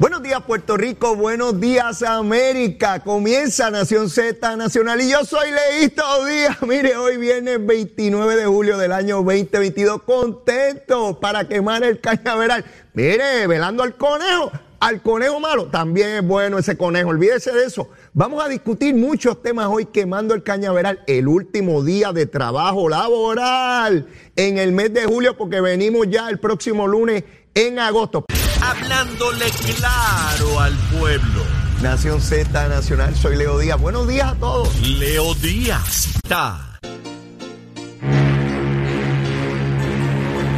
Buenos 0.00 0.22
días 0.22 0.40
Puerto 0.46 0.76
Rico, 0.76 1.16
buenos 1.16 1.58
días 1.58 2.04
América. 2.04 3.00
Comienza 3.00 3.68
Nación 3.68 4.08
Z 4.08 4.54
Nacional 4.54 5.00
y 5.00 5.10
yo 5.10 5.24
soy 5.24 5.50
Leísto 5.50 6.04
Díaz. 6.24 6.62
Mire, 6.68 6.96
hoy 6.96 7.16
viene 7.16 7.58
29 7.58 8.36
de 8.36 8.46
julio 8.46 8.78
del 8.78 8.92
año 8.92 9.16
2022. 9.16 10.02
Contento 10.04 11.18
para 11.18 11.48
quemar 11.48 11.82
el 11.82 12.00
cañaveral. 12.00 12.64
Mire, 12.94 13.48
velando 13.48 13.82
al 13.82 13.96
conejo, 13.96 14.52
al 14.78 15.02
conejo 15.02 15.40
malo. 15.40 15.66
También 15.66 16.10
es 16.10 16.24
bueno 16.24 16.58
ese 16.58 16.76
conejo, 16.76 17.08
olvídese 17.08 17.50
de 17.50 17.64
eso. 17.64 17.90
Vamos 18.12 18.44
a 18.44 18.48
discutir 18.48 18.94
muchos 18.94 19.42
temas 19.42 19.66
hoy 19.66 19.86
quemando 19.86 20.32
el 20.32 20.44
cañaveral, 20.44 21.02
el 21.08 21.26
último 21.26 21.82
día 21.82 22.12
de 22.12 22.26
trabajo 22.26 22.88
laboral 22.88 24.06
en 24.36 24.58
el 24.58 24.70
mes 24.70 24.94
de 24.94 25.06
julio 25.06 25.36
porque 25.36 25.60
venimos 25.60 26.06
ya 26.08 26.28
el 26.30 26.38
próximo 26.38 26.86
lunes 26.86 27.24
en 27.52 27.80
agosto. 27.80 28.26
Hablándole 28.60 29.46
claro 29.76 30.60
al 30.60 30.76
pueblo. 30.98 31.42
Nación 31.82 32.20
Z 32.20 32.68
Nacional, 32.68 33.14
soy 33.14 33.36
Leo 33.36 33.58
Díaz. 33.58 33.80
Buenos 33.80 34.08
días 34.08 34.32
a 34.32 34.34
todos. 34.34 34.80
Leo 34.80 35.34
Díaz 35.34 36.08
está. 36.16 36.68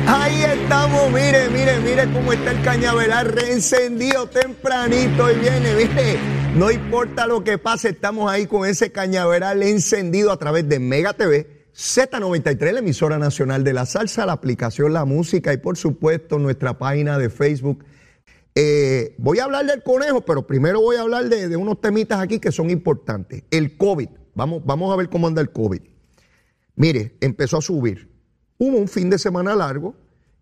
Ahí 0.06 0.42
estamos, 0.42 1.10
mire, 1.12 1.48
mire, 1.50 1.78
mire 1.80 2.12
cómo 2.12 2.32
está 2.32 2.50
el 2.50 2.62
cañaveral 2.62 3.26
reencendido 3.26 4.26
tempranito 4.28 5.30
y 5.30 5.34
viene, 5.36 5.74
mire. 5.74 6.18
No 6.56 6.70
importa 6.70 7.26
lo 7.26 7.44
que 7.44 7.58
pase, 7.58 7.90
estamos 7.90 8.30
ahí 8.30 8.46
con 8.46 8.66
ese 8.66 8.90
cañaveral 8.90 9.62
encendido 9.62 10.32
a 10.32 10.36
través 10.36 10.68
de 10.68 10.80
Mega 10.80 11.12
TV, 11.12 11.46
Z93, 11.76 12.72
la 12.72 12.80
emisora 12.80 13.18
nacional 13.18 13.62
de 13.62 13.72
la 13.72 13.86
salsa, 13.86 14.26
la 14.26 14.32
aplicación 14.32 14.92
La 14.92 15.04
Música 15.04 15.52
y 15.52 15.58
por 15.58 15.76
supuesto 15.76 16.40
nuestra 16.40 16.76
página 16.76 17.16
de 17.16 17.30
Facebook. 17.30 17.84
Eh, 18.54 19.14
voy 19.18 19.38
a 19.38 19.44
hablar 19.44 19.66
del 19.66 19.82
conejo, 19.82 20.22
pero 20.22 20.46
primero 20.46 20.80
voy 20.80 20.96
a 20.96 21.02
hablar 21.02 21.28
de, 21.28 21.48
de 21.48 21.56
unos 21.56 21.80
temitas 21.80 22.20
aquí 22.20 22.38
que 22.38 22.52
son 22.52 22.70
importantes. 22.70 23.44
El 23.50 23.76
COVID, 23.76 24.08
vamos, 24.34 24.62
vamos 24.64 24.92
a 24.92 24.96
ver 24.96 25.08
cómo 25.08 25.26
anda 25.26 25.40
el 25.40 25.50
COVID. 25.50 25.82
Mire, 26.76 27.16
empezó 27.20 27.58
a 27.58 27.62
subir. 27.62 28.10
Hubo 28.58 28.76
un 28.76 28.88
fin 28.88 29.10
de 29.10 29.18
semana 29.18 29.54
largo 29.54 29.94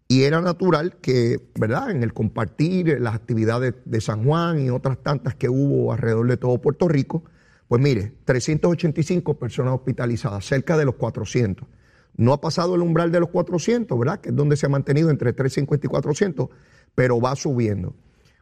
y 0.09 0.23
era 0.23 0.41
natural 0.41 0.97
que, 0.97 1.51
¿verdad? 1.55 1.91
En 1.91 2.03
el 2.03 2.15
compartir 2.15 2.99
las 3.01 3.15
actividades 3.15 3.75
de 3.85 4.01
San 4.01 4.25
Juan 4.25 4.61
y 4.61 4.71
otras 4.71 4.99
tantas 5.03 5.35
que 5.35 5.51
hubo 5.51 5.93
alrededor 5.93 6.27
de 6.29 6.39
todo 6.39 6.61
Puerto 6.61 6.89
Rico, 6.89 7.25
pues 7.69 7.83
mire, 7.83 8.15
385 8.25 9.39
personas 9.39 9.75
hospitalizadas, 9.75 10.47
cerca 10.47 10.79
de 10.79 10.87
los 10.87 10.95
400. 10.95 11.69
No 12.19 12.33
ha 12.33 12.41
pasado 12.41 12.75
el 12.75 12.83
umbral 12.83 13.13
de 13.13 13.21
los 13.21 13.31
400, 13.31 13.97
¿verdad? 13.97 14.21
Que 14.21 14.31
es 14.31 14.37
donde 14.37 14.57
se 14.57 14.67
ha 14.67 14.69
mantenido 14.69 15.09
entre 15.09 15.33
350 15.33 15.87
y 15.87 15.89
400, 15.89 16.49
pero 16.97 17.21
va 17.21 17.37
subiendo. 17.37 17.95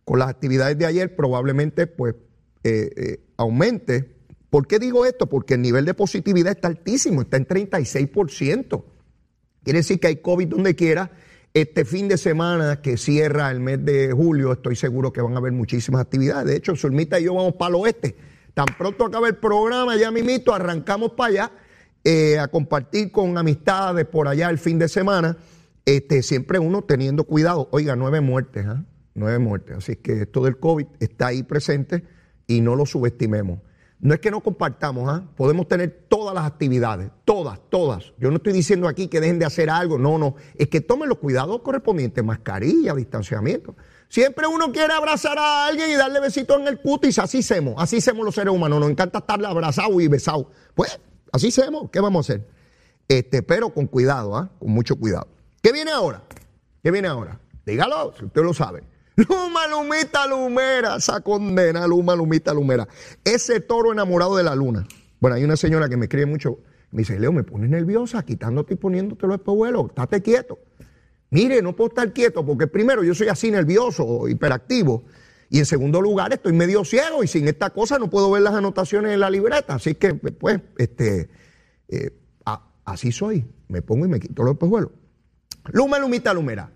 Con 0.03 0.19
las 0.19 0.31
actividades 0.31 0.78
de 0.78 0.87
ayer 0.87 1.14
probablemente 1.14 1.86
pues 1.86 2.15
eh, 2.65 2.91
eh, 2.97 3.20
aumente. 3.36 4.16
¿Por 4.48 4.66
qué 4.66 4.78
digo 4.78 5.04
esto? 5.04 5.26
Porque 5.26 5.54
el 5.54 5.62
nivel 5.62 5.84
de 5.84 5.92
positividad 5.92 6.53
está 6.53 6.69
altísimo, 6.69 7.20
está 7.20 7.36
en 7.36 7.47
36%. 7.47 8.84
Quiere 9.62 9.78
decir 9.81 10.00
que 10.00 10.06
hay 10.06 10.16
COVID 10.16 10.48
donde 10.48 10.75
quiera. 10.75 11.10
Este 11.53 11.84
fin 11.84 12.09
de 12.09 12.16
semana 12.16 12.81
que 12.81 12.97
cierra 12.97 13.50
el 13.50 13.60
mes 13.60 13.84
de 13.84 14.10
julio, 14.12 14.53
estoy 14.53 14.76
seguro 14.76 15.12
que 15.12 15.20
van 15.20 15.34
a 15.34 15.38
haber 15.38 15.53
muchísimas 15.53 16.00
actividades. 16.00 16.47
De 16.47 16.56
hecho, 16.56 16.76
Zulmita 16.76 17.20
y 17.20 17.25
yo 17.25 17.34
vamos 17.34 17.56
para 17.56 17.70
el 17.70 17.75
oeste. 17.82 18.16
Tan 18.54 18.66
pronto 18.78 19.04
acabe 19.04 19.28
el 19.28 19.36
programa, 19.36 19.97
ya 19.97 20.10
mimito, 20.10 20.54
arrancamos 20.54 21.12
para 21.12 21.28
allá 21.28 21.53
eh, 22.09 22.39
a 22.39 22.47
compartir 22.47 23.11
con 23.11 23.37
amistades 23.37 24.06
por 24.06 24.28
allá 24.28 24.49
el 24.49 24.59
fin 24.59 24.78
de 24.78 24.87
semana. 24.87 25.39
Este, 25.84 26.22
siempre 26.22 26.61
uno 26.61 26.83
teniendo 26.83 27.25
cuidado. 27.25 27.69
Oiga, 27.72 27.97
nueve 27.97 28.21
muertes, 28.21 28.65
¿ah? 28.65 28.84
Nueve 29.15 29.41
muertes. 29.41 29.78
Así 29.78 29.97
que 29.97 30.22
esto 30.22 30.45
del 30.45 30.56
COVID 30.59 30.87
está 31.00 31.27
ahí 31.27 31.43
presente 31.43 32.05
y 32.47 32.61
no 32.61 32.77
lo 32.77 32.87
subestimemos. 32.87 33.59
No 33.99 34.15
es 34.15 34.21
que 34.21 34.31
no 34.31 34.41
compartamos, 34.41 35.09
¿ah? 35.09 35.25
podemos 35.37 35.66
tener 35.66 36.06
todas 36.09 36.33
las 36.33 36.45
actividades, 36.45 37.11
todas, 37.25 37.59
todas. 37.71 38.12
Yo 38.19 38.31
no 38.31 38.37
estoy 38.37 38.53
diciendo 38.53 38.87
aquí 38.87 39.09
que 39.09 39.21
dejen 39.21 39.41
de 39.41 39.47
hacer 39.47 39.69
algo, 39.69 39.99
no, 39.99 40.16
no. 40.16 40.37
Es 40.55 40.69
que 40.69 40.81
tomen 40.81 41.09
los 41.09 41.19
cuidados 41.19 41.61
correspondientes, 41.62 42.22
mascarilla, 42.22 42.95
distanciamiento. 42.95 43.75
Siempre 44.09 44.47
uno 44.47 44.71
quiere 44.71 44.93
abrazar 44.93 45.37
a 45.41 45.66
alguien 45.66 45.91
y 45.91 45.95
darle 45.95 46.21
besitos 46.21 46.61
en 46.61 46.69
el 46.69 46.81
cutis, 46.81 47.19
así 47.19 47.39
hacemos, 47.39 47.75
así 47.78 47.97
hacemos 47.97 48.25
los 48.25 48.37
seres 48.37 48.55
humanos, 48.55 48.78
nos 48.78 48.91
encanta 48.91 49.19
estar 49.19 49.45
abrazados 49.45 50.00
y 50.00 50.06
besados. 50.06 50.47
Pues, 50.77 51.00
así 51.32 51.48
hacemos, 51.48 51.91
¿qué 51.91 52.00
vamos 52.00 52.28
a 52.28 52.32
hacer? 52.32 52.47
Este, 53.09 53.42
pero 53.42 53.70
con 53.72 53.87
cuidado, 53.87 54.37
¿ah? 54.37 54.50
con 54.59 54.70
mucho 54.70 54.97
cuidado. 54.97 55.28
¿Qué 55.62 55.72
viene 55.72 55.91
ahora? 55.91 56.22
¿Qué 56.82 56.91
viene 56.91 57.09
ahora? 57.09 57.41
Dígalo, 57.64 58.14
si 58.19 58.25
usted 58.25 58.42
lo 58.42 58.54
sabe. 58.54 58.82
Luma, 59.16 59.66
Lumita, 59.66 60.26
Lumera, 60.26 60.97
esa 60.97 61.20
condena, 61.20 61.86
Luma, 61.86 62.15
Lumita, 62.15 62.53
Lumera. 62.53 62.86
Ese 63.25 63.60
toro 63.60 63.92
enamorado 63.92 64.36
de 64.36 64.42
la 64.42 64.54
luna. 64.54 64.86
Bueno, 65.20 65.36
hay 65.36 65.44
una 65.44 65.56
señora 65.56 65.88
que 65.88 65.97
me 65.97 66.04
escribe 66.04 66.26
mucho, 66.26 66.59
me 66.91 66.98
dice, 66.98 67.19
Leo, 67.19 67.32
me 67.32 67.42
pones 67.42 67.70
nerviosa 67.70 68.22
quitándote 68.22 68.75
y 68.75 68.76
poniéndote 68.76 69.26
los 69.26 69.36
espejuelos, 69.36 69.86
estate 69.86 70.22
quieto. 70.22 70.59
Mire, 71.31 71.62
no 71.62 71.75
puedo 71.75 71.88
estar 71.88 72.12
quieto 72.12 72.44
porque 72.44 72.66
primero 72.66 73.03
yo 73.03 73.15
soy 73.15 73.28
así 73.28 73.50
nervioso, 73.50 74.28
hiperactivo, 74.28 75.04
y 75.49 75.59
en 75.59 75.67
segundo 75.67 76.01
lugar 76.01 76.33
estoy 76.33 76.53
medio 76.53 76.84
ciego 76.84 77.23
y 77.23 77.29
sin 77.29 77.47
esta 77.49 77.71
cosa 77.71 77.99
no 77.99 78.11
puedo 78.11 78.31
ver 78.31 78.43
las 78.43 78.55
anotaciones 78.55 79.12
en 79.12 79.21
la 79.21 79.31
libreta. 79.31 79.75
Así 79.75 79.95
que, 79.95 80.15
pues, 80.15 80.61
este, 80.79 81.29
eh, 81.89 82.11
así 82.84 83.12
soy. 83.12 83.45
Me 83.69 83.83
pongo 83.83 84.07
y 84.07 84.09
me 84.09 84.21
quito 84.21 84.43
los 84.43 84.55
espejuelos. 84.55 84.91
Luma, 85.73 85.99
Lumita, 85.99 86.33
Lumera. 86.33 86.73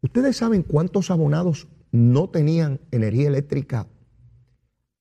¿Ustedes 0.00 0.36
saben 0.36 0.62
cuántos 0.62 1.10
abonados 1.10 1.68
no 1.92 2.28
tenían 2.28 2.80
energía 2.90 3.28
eléctrica? 3.28 3.86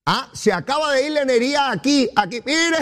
Ah, 0.05 0.29
se 0.33 0.53
acaba 0.53 0.93
de 0.93 1.07
ir 1.07 1.11
la 1.13 1.21
energía 1.23 1.71
aquí, 1.71 2.09
aquí. 2.15 2.39
Mire, 2.45 2.77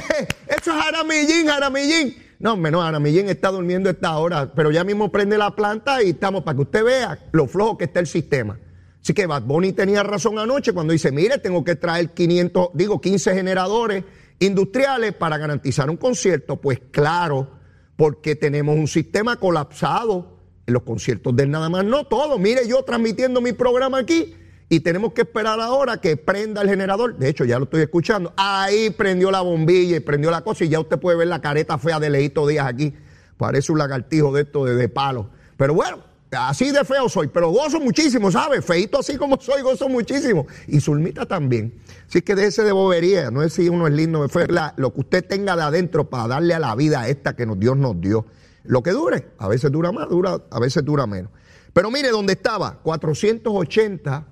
eso 0.48 0.72
es 0.72 0.84
Jaramillín, 0.84 1.48
Jaramillín. 1.48 2.16
No, 2.40 2.58
menos 2.58 2.84
Jaramillín 2.84 3.30
está 3.30 3.50
durmiendo 3.50 3.90
esta 3.90 4.18
hora, 4.18 4.54
pero 4.54 4.72
ya 4.72 4.84
mismo 4.84 5.12
prende 5.12 5.38
la 5.38 5.56
planta 5.56 6.04
y 6.04 6.10
estamos 6.10 6.44
para 6.44 6.56
que 6.56 6.62
usted 6.64 6.84
vea 6.84 7.20
lo 7.32 7.48
flojo 7.48 7.78
que 7.78 7.86
está 7.86 8.00
el 8.02 8.08
sistema. 8.08 8.60
Así 9.03 9.14
que 9.14 9.28
Bad 9.28 9.44
Bunny 9.44 9.74
tenía 9.74 10.02
razón 10.02 10.40
anoche 10.40 10.72
cuando 10.72 10.94
dice, 10.94 11.12
mire, 11.12 11.38
tengo 11.38 11.66
que 11.66 11.75
traer 11.75 12.12
500, 12.12 12.69
digo, 12.74 13.02
15 13.02 13.34
generadores 13.34 14.06
industriales 14.40 15.14
para 15.14 15.38
garantizar 15.38 15.90
un 15.90 15.97
concierto. 15.97 16.62
Pues 16.62 16.80
claro, 16.90 17.52
porque 17.97 18.38
tenemos 18.38 18.78
un 18.78 18.88
sistema 18.88 19.36
colapsado 19.36 20.38
en 20.66 20.74
los 20.74 20.84
conciertos 20.84 21.36
del 21.36 21.52
nada 21.52 21.68
más, 21.68 21.84
no 21.84 22.06
todo. 22.06 22.40
Mire, 22.40 22.66
yo 22.66 22.81
transmitiendo 22.84 23.42
mi 23.42 23.52
programa 23.52 23.97
aquí 23.97 24.36
y 24.69 24.80
tenemos 24.80 25.12
que 25.12 25.24
esperar 25.24 25.60
ahora 25.60 25.98
que 25.98 26.16
prenda 26.16 26.62
el 26.62 26.69
generador. 26.69 27.18
De 27.18 27.28
hecho, 27.28 27.44
ya 27.44 27.57
lo 27.57 27.66
estoy 27.66 27.81
escuchando. 27.81 28.31
Ahí 28.38 28.89
prendió 28.89 29.31
la 29.31 29.42
bombilla 29.42 29.98
y 29.98 30.00
prendió 30.00 30.31
la 30.31 30.45
cosa 30.45 30.63
y 30.63 30.69
ya 30.69 30.80
usted 30.80 30.98
puede 30.98 31.18
ver 31.18 31.28
la 31.28 31.42
careta 31.42 31.78
fea 31.78 32.00
de 32.00 32.10
Leito 32.10 32.48
Díaz 32.48 32.68
aquí. 32.68 32.94
Parece 33.36 33.74
un 33.74 33.80
lagartijo 33.80 34.31
de 34.31 34.44
esto 34.44 34.63
de, 34.63 34.75
de 34.75 34.88
palo. 34.88 35.30
Pero 35.57 35.74
bueno, 35.74 36.12
así 36.35 36.71
de 36.71 36.83
feo 36.83 37.07
soy, 37.09 37.27
pero 37.27 37.50
gozo 37.50 37.80
muchísimo, 37.80 38.31
¿sabe? 38.31 38.62
Feito 38.62 39.00
así 39.00 39.18
como 39.18 39.39
soy, 39.39 39.62
gozo 39.62 39.89
muchísimo. 39.89 40.45
Y 40.68 40.80
Zulmita 40.80 41.25
también. 41.25 41.74
Así 42.07 42.21
que 42.21 42.35
déjese 42.35 42.63
de 42.63 42.71
bobería, 42.71 43.31
no 43.31 43.41
es 43.44 43.53
si 43.53 43.69
uno 43.69 43.88
es 43.88 43.94
lindo, 43.94 44.25
es 44.25 44.33
la- 44.50 44.74
lo 44.77 44.94
que 44.94 45.01
usted 45.01 45.25
tenga 45.25 45.56
de 45.56 45.63
adentro 45.63 46.09
para 46.09 46.27
darle 46.27 46.53
a 46.53 46.59
la 46.59 46.75
vida 46.75 47.07
esta 47.07 47.35
que 47.35 47.45
Dios 47.57 47.77
nos 47.77 48.00
dio. 48.00 48.25
Lo 48.63 48.83
que 48.83 48.91
dure, 48.91 49.30
a 49.38 49.47
veces 49.47 49.71
dura 49.71 49.91
más, 49.91 50.09
dura, 50.09 50.41
a 50.50 50.59
veces 50.59 50.85
dura 50.85 51.06
menos. 51.07 51.31
Pero 51.74 51.89
mire 51.91 52.09
dónde 52.12 52.33
estaba, 52.33 52.80
480 52.83 54.27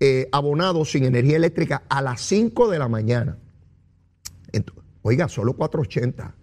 eh, 0.00 0.28
abonados 0.32 0.90
sin 0.92 1.04
energía 1.04 1.36
eléctrica 1.36 1.82
a 1.88 2.00
las 2.00 2.20
5 2.22 2.70
de 2.70 2.78
la 2.78 2.88
mañana. 2.88 3.36
Oiga, 5.02 5.28
solo 5.28 5.52
480. 5.54 6.34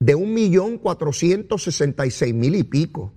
De 0.00 0.16
1.466.000 0.16 2.56
y 2.56 2.62
pico. 2.64 3.12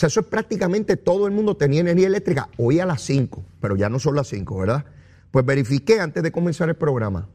Sea, 0.00 0.06
eso 0.06 0.20
es 0.20 0.26
prácticamente 0.26 0.96
todo 0.96 1.26
el 1.26 1.32
mundo 1.32 1.56
tenía 1.56 1.80
energía 1.80 2.06
eléctrica 2.06 2.48
hoy 2.56 2.80
a 2.80 2.86
las 2.86 3.02
5, 3.02 3.44
pero 3.60 3.76
ya 3.76 3.90
no 3.90 3.98
son 3.98 4.16
las 4.16 4.28
5, 4.28 4.58
¿verdad? 4.58 4.86
Pues 5.30 5.44
verifiqué 5.44 6.00
antes 6.00 6.22
de 6.22 6.32
comenzar 6.32 6.70
el 6.70 6.76
programa. 6.76 7.28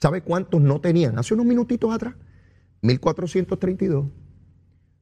¿Sabe 0.00 0.22
cuántos 0.22 0.60
no 0.60 0.80
tenían? 0.80 1.18
Hace 1.18 1.34
unos 1.34 1.46
minutitos 1.46 1.92
atrás, 1.92 2.14
1432. 2.82 4.06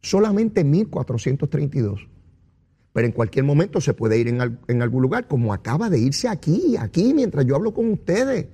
Solamente 0.01 0.65
1432. 0.65 2.09
Pero 2.93 3.07
en 3.07 3.13
cualquier 3.13 3.45
momento 3.45 3.81
se 3.81 3.93
puede 3.93 4.19
ir 4.19 4.29
en, 4.29 4.59
en 4.67 4.83
algún 4.83 5.03
lugar, 5.03 5.29
como 5.29 5.53
acaba 5.53 5.91
de 5.91 5.99
irse 5.99 6.29
aquí, 6.29 6.77
aquí, 6.79 7.13
mientras 7.13 7.45
yo 7.45 7.57
hablo 7.57 7.75
con 7.75 7.91
ustedes 7.91 8.47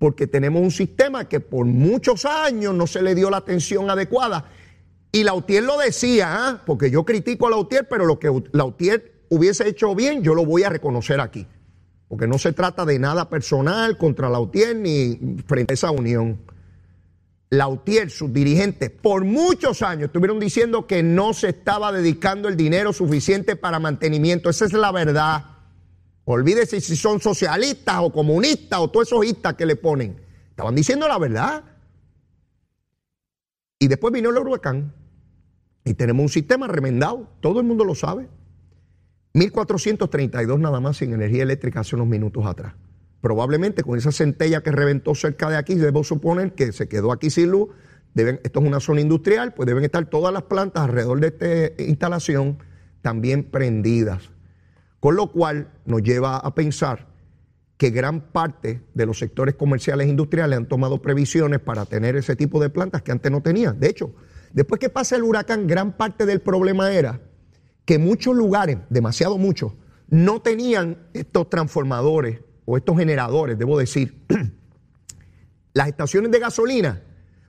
porque 0.00 0.26
tenemos 0.26 0.62
un 0.62 0.70
sistema 0.70 1.28
que 1.28 1.40
por 1.40 1.66
muchos 1.66 2.24
años 2.24 2.74
no 2.74 2.86
se 2.86 3.02
le 3.02 3.14
dio 3.14 3.28
la 3.28 3.36
atención 3.36 3.90
adecuada. 3.90 4.46
Y 5.12 5.24
Lautier 5.24 5.64
lo 5.64 5.76
decía, 5.78 6.28
¿ah? 6.30 6.62
porque 6.64 6.90
yo 6.90 7.04
critico 7.04 7.48
a 7.48 7.50
Lautier, 7.50 7.88
pero 7.88 8.06
lo 8.06 8.18
que 8.18 8.30
Lautier 8.52 9.24
hubiese 9.28 9.68
hecho 9.68 9.94
bien, 9.94 10.22
yo 10.22 10.34
lo 10.34 10.44
voy 10.44 10.62
a 10.62 10.68
reconocer 10.68 11.20
aquí. 11.20 11.46
Porque 12.06 12.26
no 12.26 12.38
se 12.38 12.52
trata 12.52 12.84
de 12.84 12.98
nada 12.98 13.28
personal 13.28 13.96
contra 13.96 14.28
Lautier 14.28 14.76
ni 14.76 15.38
frente 15.46 15.72
a 15.72 15.74
esa 15.74 15.90
unión. 15.90 16.40
Lautier, 17.50 18.10
sus 18.10 18.32
dirigentes, 18.32 18.90
por 18.90 19.24
muchos 19.24 19.82
años 19.82 20.06
estuvieron 20.06 20.38
diciendo 20.38 20.86
que 20.86 21.02
no 21.02 21.32
se 21.34 21.48
estaba 21.48 21.90
dedicando 21.90 22.48
el 22.48 22.56
dinero 22.56 22.92
suficiente 22.92 23.56
para 23.56 23.80
mantenimiento. 23.80 24.48
Esa 24.48 24.66
es 24.66 24.72
la 24.72 24.92
verdad. 24.92 25.44
Olvídese 26.24 26.80
si 26.80 26.94
son 26.94 27.20
socialistas 27.20 27.96
o 28.00 28.12
comunistas 28.12 28.78
o 28.78 28.88
todos 28.88 29.08
esos 29.08 29.24
istas 29.24 29.54
que 29.54 29.66
le 29.66 29.74
ponen. 29.74 30.20
Estaban 30.50 30.76
diciendo 30.76 31.08
la 31.08 31.18
verdad. 31.18 31.64
Y 33.80 33.88
después 33.88 34.12
vino 34.12 34.30
el 34.30 34.38
huracán 34.38 34.99
y 35.84 35.94
tenemos 35.94 36.22
un 36.22 36.28
sistema 36.28 36.66
remendado, 36.68 37.28
todo 37.40 37.60
el 37.60 37.66
mundo 37.66 37.84
lo 37.84 37.94
sabe. 37.94 38.28
1432 39.32 40.58
nada 40.58 40.80
más 40.80 40.98
sin 40.98 41.12
energía 41.12 41.42
eléctrica 41.42 41.80
hace 41.80 41.96
unos 41.96 42.08
minutos 42.08 42.44
atrás. 42.46 42.74
Probablemente 43.20 43.82
con 43.82 43.98
esa 43.98 44.12
centella 44.12 44.62
que 44.62 44.72
reventó 44.72 45.14
cerca 45.14 45.48
de 45.50 45.56
aquí, 45.56 45.74
debo 45.74 46.04
suponer 46.04 46.54
que 46.54 46.72
se 46.72 46.88
quedó 46.88 47.12
aquí 47.12 47.30
sin 47.30 47.50
luz. 47.50 47.68
Esto 48.14 48.60
es 48.60 48.66
una 48.66 48.80
zona 48.80 49.00
industrial, 49.02 49.54
pues 49.54 49.66
deben 49.66 49.84
estar 49.84 50.04
todas 50.06 50.32
las 50.32 50.42
plantas 50.44 50.84
alrededor 50.84 51.20
de 51.20 51.28
esta 51.28 51.82
instalación 51.82 52.58
también 53.02 53.44
prendidas. 53.44 54.30
Con 54.98 55.16
lo 55.16 55.30
cual 55.30 55.72
nos 55.86 56.02
lleva 56.02 56.36
a 56.36 56.54
pensar 56.54 57.08
que 57.76 57.90
gran 57.90 58.20
parte 58.20 58.82
de 58.92 59.06
los 59.06 59.18
sectores 59.18 59.54
comerciales 59.54 60.06
e 60.06 60.10
industriales 60.10 60.58
han 60.58 60.66
tomado 60.66 61.00
previsiones 61.00 61.60
para 61.60 61.86
tener 61.86 62.16
ese 62.16 62.36
tipo 62.36 62.60
de 62.60 62.68
plantas 62.68 63.02
que 63.02 63.12
antes 63.12 63.30
no 63.32 63.42
tenían. 63.42 63.80
De 63.80 63.88
hecho, 63.88 64.12
después 64.52 64.80
que 64.80 64.90
pasa 64.90 65.16
el 65.16 65.22
huracán, 65.22 65.66
gran 65.66 65.96
parte 65.96 66.26
del 66.26 66.40
problema 66.40 66.92
era 66.92 67.20
que 67.84 67.98
muchos 67.98 68.36
lugares, 68.36 68.78
demasiado 68.88 69.38
muchos, 69.38 69.72
no 70.08 70.42
tenían 70.42 70.98
estos 71.12 71.48
transformadores 71.48 72.40
o 72.64 72.76
estos 72.76 72.96
generadores, 72.98 73.58
debo 73.58 73.78
decir. 73.78 74.24
Las 75.72 75.88
estaciones 75.88 76.30
de 76.30 76.38
gasolina, 76.40 77.02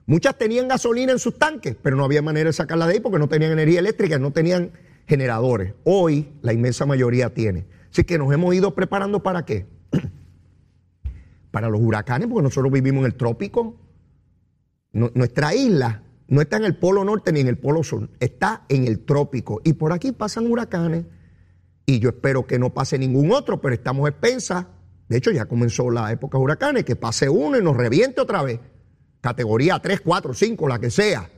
muchas 0.06 0.38
tenían 0.38 0.68
gasolina 0.68 1.12
en 1.12 1.18
sus 1.18 1.38
tanques, 1.38 1.76
pero 1.80 1.96
no 1.96 2.04
había 2.04 2.22
manera 2.22 2.48
de 2.48 2.52
sacarla 2.52 2.86
de 2.86 2.94
ahí 2.94 3.00
porque 3.00 3.18
no 3.18 3.28
tenían 3.28 3.52
energía 3.52 3.80
eléctrica, 3.80 4.18
no 4.18 4.30
tenían 4.30 4.72
generadores. 5.06 5.74
Hoy 5.84 6.32
la 6.42 6.52
inmensa 6.52 6.86
mayoría 6.86 7.34
tiene. 7.34 7.66
Así 7.90 8.04
que 8.04 8.16
nos 8.16 8.32
hemos 8.32 8.54
ido 8.54 8.74
preparando 8.74 9.22
para 9.22 9.44
qué? 9.44 9.66
para 11.50 11.68
los 11.68 11.80
huracanes, 11.80 12.28
porque 12.28 12.44
nosotros 12.44 12.72
vivimos 12.72 13.00
en 13.00 13.06
el 13.06 13.14
trópico. 13.14 13.76
nuestra 14.92 15.54
isla 15.54 16.02
no 16.32 16.40
está 16.40 16.56
en 16.56 16.64
el 16.64 16.76
polo 16.76 17.04
norte 17.04 17.32
ni 17.32 17.40
en 17.40 17.48
el 17.48 17.58
polo 17.58 17.82
sur, 17.82 18.08
está 18.18 18.64
en 18.68 18.86
el 18.86 19.04
trópico. 19.04 19.60
Y 19.64 19.74
por 19.74 19.92
aquí 19.92 20.12
pasan 20.12 20.50
huracanes. 20.50 21.04
Y 21.84 21.98
yo 21.98 22.08
espero 22.08 22.46
que 22.46 22.58
no 22.58 22.72
pase 22.72 22.98
ningún 22.98 23.32
otro, 23.32 23.60
pero 23.60 23.74
estamos 23.74 24.08
expensas. 24.08 24.66
De 25.08 25.18
hecho, 25.18 25.30
ya 25.30 25.44
comenzó 25.44 25.90
la 25.90 26.10
época 26.10 26.38
de 26.38 26.44
huracanes, 26.44 26.84
que 26.84 26.96
pase 26.96 27.28
uno 27.28 27.58
y 27.58 27.62
nos 27.62 27.76
reviente 27.76 28.20
otra 28.20 28.42
vez. 28.42 28.60
Categoría 29.20 29.78
3, 29.78 30.00
4, 30.00 30.32
5, 30.32 30.68
la 30.68 30.78
que 30.78 30.90
sea. 30.90 31.28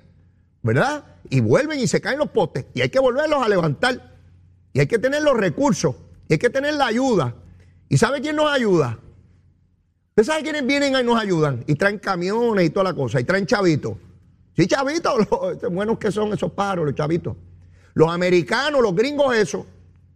¿verdad? 0.62 1.04
Y 1.28 1.40
vuelven 1.40 1.78
y 1.78 1.86
se 1.86 2.00
caen 2.00 2.18
los 2.18 2.30
postes 2.30 2.66
y 2.72 2.80
hay 2.80 2.88
que 2.88 2.98
volverlos 2.98 3.44
a 3.44 3.48
levantar. 3.48 4.14
Y 4.72 4.80
hay 4.80 4.86
que 4.86 4.98
tener 4.98 5.22
los 5.22 5.36
recursos 5.36 5.94
y 6.26 6.34
hay 6.34 6.38
que 6.38 6.50
tener 6.50 6.74
la 6.74 6.86
ayuda. 6.86 7.34
¿Y 7.88 7.98
sabe 7.98 8.20
quién 8.20 8.36
nos 8.36 8.50
ayuda? 8.50 8.98
¿Usted 10.10 10.22
sabe 10.24 10.42
quiénes 10.42 10.66
vienen 10.66 10.94
y 10.98 11.02
nos 11.04 11.20
ayudan? 11.20 11.64
Y 11.66 11.74
traen 11.74 11.98
camiones 11.98 12.64
y 12.64 12.70
toda 12.70 12.84
la 12.84 12.94
cosa, 12.94 13.20
y 13.20 13.24
traen 13.24 13.44
chavitos. 13.46 13.96
Sí, 14.56 14.66
chavitos, 14.66 15.14
los 15.62 15.72
buenos 15.72 15.98
que 15.98 16.12
son 16.12 16.32
esos 16.32 16.52
paros, 16.52 16.84
los 16.84 16.94
chavitos. 16.94 17.36
Los 17.94 18.10
americanos, 18.10 18.82
los 18.82 18.94
gringos, 18.94 19.34
eso. 19.36 19.66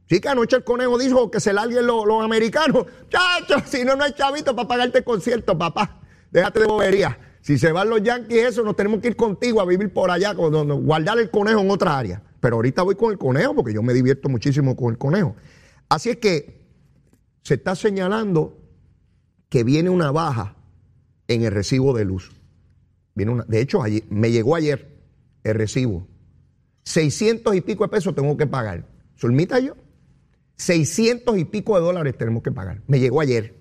Sí, 0.09 0.21
que 0.21 0.29
anoche 0.29 0.57
el 0.57 0.65
conejo 0.65 0.99
dijo 0.99 1.31
que 1.31 1.39
se 1.39 1.53
larguen 1.53 1.87
los, 1.87 2.25
americanos. 2.25 2.87
Chacho, 3.09 3.63
si 3.67 3.85
no, 3.85 3.95
no 3.95 4.05
hay 4.05 4.13
chavitos 4.13 4.55
para 4.55 4.67
pagarte 4.67 4.99
el 4.99 5.05
concierto, 5.05 5.57
papá. 5.57 6.01
Déjate 6.31 6.61
de 6.61 6.67
bobería. 6.67 7.19
Si 7.41 7.59
se 7.59 7.73
van 7.73 7.89
los 7.89 8.03
yankees, 8.03 8.49
eso, 8.49 8.63
nos 8.63 8.75
tenemos 8.75 9.01
que 9.01 9.09
ir 9.09 9.17
contigo 9.17 9.61
a 9.61 9.65
vivir 9.65 9.93
por 9.93 10.11
allá, 10.11 10.33
guardar 10.33 11.19
el 11.19 11.31
conejo 11.31 11.61
en 11.61 11.71
otra 11.71 11.99
área. 11.99 12.23
Pero 12.41 12.57
ahorita 12.57 12.83
voy 12.83 12.95
con 12.95 13.13
el 13.13 13.19
conejo 13.19 13.55
porque 13.55 13.73
yo 13.73 13.83
me 13.83 13.93
divierto 13.93 14.29
muchísimo 14.29 14.77
con 14.77 14.91
el 14.91 14.99
conejo. 14.99 15.37
Así 15.89 16.11
es 16.11 16.17
que 16.19 16.67
se 17.43 17.55
está 17.55 17.75
señalando 17.75 18.59
que 19.49 19.65
viene 19.65 19.91
una 19.91 20.11
baja 20.11 20.57
en 21.27 21.43
el 21.43 21.53
recibo 21.53 21.97
de 21.97 22.05
luz. 22.05 22.33
De 23.25 23.61
hecho, 23.61 23.83
me 24.11 24.31
llegó 24.31 24.55
ayer 24.55 24.99
el 25.45 25.55
recibo. 25.55 26.07
600 26.85 27.55
y 27.55 27.61
pico 27.61 27.85
de 27.85 27.89
pesos 27.89 28.15
tengo 28.15 28.37
que 28.37 28.47
pagar. 28.47 28.87
Sulmita 29.17 29.59
yo. 29.59 29.75
600 30.57 31.39
y 31.39 31.45
pico 31.45 31.77
de 31.77 31.83
dólares 31.83 32.17
tenemos 32.17 32.43
que 32.43 32.53
pagar. 32.53 32.83
Me 32.87 32.99
llegó 32.99 33.21
ayer 33.21 33.59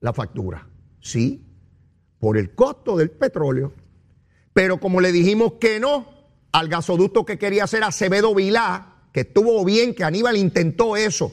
la 0.00 0.12
factura. 0.12 0.68
Sí, 1.00 1.46
por 2.18 2.36
el 2.38 2.54
costo 2.54 2.96
del 2.96 3.10
petróleo. 3.10 3.72
Pero 4.52 4.80
como 4.80 5.00
le 5.00 5.12
dijimos 5.12 5.54
que 5.60 5.78
no 5.78 6.06
al 6.52 6.68
gasoducto 6.68 7.24
que 7.26 7.38
quería 7.38 7.64
hacer 7.64 7.84
Acevedo 7.84 8.34
Vilá, 8.34 9.02
que 9.12 9.20
estuvo 9.20 9.62
bien, 9.64 9.94
que 9.94 10.04
Aníbal 10.04 10.36
intentó 10.36 10.96
eso. 10.96 11.32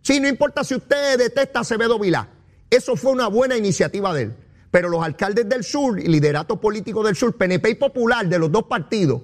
Sí, 0.00 0.18
no 0.18 0.28
importa 0.28 0.64
si 0.64 0.74
usted 0.74 1.18
detesta 1.18 1.60
Acevedo 1.60 1.98
Vilá, 1.98 2.30
eso 2.70 2.96
fue 2.96 3.12
una 3.12 3.28
buena 3.28 3.56
iniciativa 3.56 4.14
de 4.14 4.22
él. 4.22 4.34
Pero 4.72 4.88
los 4.88 5.04
alcaldes 5.04 5.48
del 5.48 5.62
sur 5.62 6.00
y 6.00 6.08
liderato 6.08 6.60
político 6.60 7.04
del 7.04 7.14
sur, 7.14 7.36
PNP 7.36 7.70
y 7.70 7.74
Popular, 7.74 8.26
de 8.26 8.38
los 8.38 8.50
dos 8.50 8.64
partidos, 8.64 9.22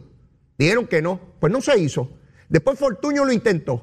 dijeron 0.59 0.87
que 0.87 1.03
no. 1.03 1.19
Pues 1.41 1.51
no 1.51 1.63
se 1.63 1.77
hizo. 1.81 2.11
Después 2.51 2.79
Fortuño 2.79 3.25
lo 3.25 3.33
intentó. 3.33 3.83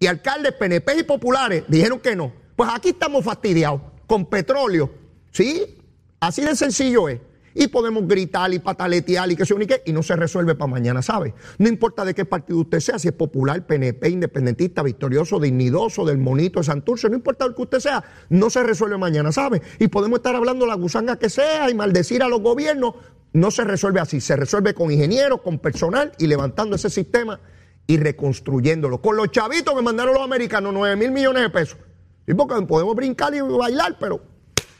Y 0.00 0.08
alcaldes 0.08 0.52
PNP 0.54 0.98
y 0.98 1.02
populares 1.04 1.64
dijeron 1.68 2.00
que 2.00 2.16
no. 2.16 2.32
Pues 2.56 2.68
aquí 2.74 2.90
estamos 2.90 3.24
fastidiados 3.24 3.80
con 4.08 4.26
petróleo. 4.26 4.90
¿Sí? 5.30 5.78
Así 6.18 6.42
de 6.42 6.56
sencillo 6.56 7.08
es. 7.08 7.20
Y 7.54 7.68
podemos 7.68 8.06
gritar 8.08 8.52
y 8.52 8.58
pataletear 8.58 9.30
y 9.30 9.36
que 9.36 9.46
se 9.46 9.54
unique 9.54 9.82
y 9.86 9.92
no 9.92 10.02
se 10.02 10.16
resuelve 10.16 10.54
para 10.56 10.70
mañana, 10.70 11.02
¿sabe? 11.02 11.34
No 11.58 11.68
importa 11.68 12.04
de 12.04 12.12
qué 12.12 12.24
partido 12.24 12.58
usted 12.58 12.80
sea, 12.80 12.98
si 12.98 13.08
es 13.08 13.14
popular, 13.14 13.64
PNP, 13.66 14.08
independentista, 14.08 14.82
victorioso, 14.82 15.38
dignidoso, 15.38 16.04
del 16.04 16.18
monito 16.18 16.60
de 16.60 16.64
Santurce, 16.64 17.08
no 17.08 17.16
importa 17.16 17.46
lo 17.46 17.54
que 17.54 17.62
usted 17.62 17.80
sea, 17.80 18.04
no 18.28 18.50
se 18.50 18.62
resuelve 18.62 18.98
mañana, 18.98 19.30
¿sabe? 19.30 19.62
Y 19.78 19.88
podemos 19.88 20.18
estar 20.18 20.34
hablando 20.34 20.66
la 20.66 20.74
gusanga 20.74 21.16
que 21.16 21.30
sea 21.30 21.70
y 21.70 21.74
maldecir 21.74 22.22
a 22.22 22.28
los 22.28 22.40
gobiernos, 22.40 22.94
no 23.32 23.50
se 23.50 23.64
resuelve 23.64 24.00
así, 24.00 24.20
se 24.20 24.36
resuelve 24.36 24.74
con 24.74 24.90
ingenieros, 24.90 25.40
con 25.42 25.58
personal 25.58 26.12
y 26.18 26.26
levantando 26.26 26.76
ese 26.76 26.90
sistema 26.90 27.40
y 27.86 27.98
reconstruyéndolo. 27.98 29.00
Con 29.00 29.16
los 29.16 29.30
chavitos 29.30 29.74
que 29.74 29.82
mandaron 29.82 30.14
los 30.14 30.22
americanos, 30.22 30.72
9 30.72 30.96
mil 30.96 31.10
millones 31.10 31.42
de 31.42 31.50
pesos. 31.50 31.78
Y 32.26 32.34
porque 32.34 32.60
podemos 32.66 32.94
brincar 32.94 33.34
y 33.34 33.40
bailar, 33.40 33.96
pero 33.98 34.33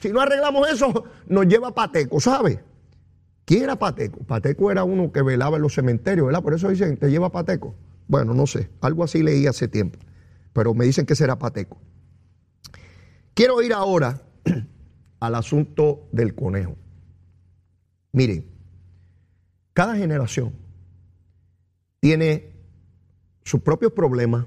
si 0.04 0.12
no 0.12 0.20
arreglamos 0.20 0.68
eso, 0.68 1.06
nos 1.26 1.46
lleva 1.46 1.74
Pateco, 1.74 2.20
¿sabe? 2.20 2.62
¿Quién 3.46 3.62
era 3.62 3.76
Pateco? 3.76 4.18
Pateco 4.24 4.70
era 4.70 4.84
uno 4.84 5.10
que 5.10 5.22
velaba 5.22 5.56
en 5.56 5.62
los 5.62 5.72
cementerios, 5.72 6.26
¿verdad? 6.26 6.42
Por 6.42 6.52
eso 6.52 6.68
dicen, 6.68 6.98
te 6.98 7.10
lleva 7.10 7.32
Pateco. 7.32 7.74
Bueno, 8.06 8.34
no 8.34 8.46
sé, 8.46 8.68
algo 8.82 9.02
así 9.02 9.22
leí 9.22 9.46
hace 9.46 9.66
tiempo, 9.66 9.98
pero 10.52 10.74
me 10.74 10.84
dicen 10.84 11.06
que 11.06 11.14
será 11.14 11.38
Pateco. 11.38 11.78
Quiero 13.32 13.62
ir 13.62 13.72
ahora 13.72 14.20
al 15.20 15.34
asunto 15.36 16.06
del 16.12 16.34
conejo. 16.34 16.76
Miren, 18.12 18.44
cada 19.72 19.96
generación 19.96 20.52
tiene 22.00 22.52
sus 23.42 23.62
propios 23.62 23.92
problemas, 23.92 24.44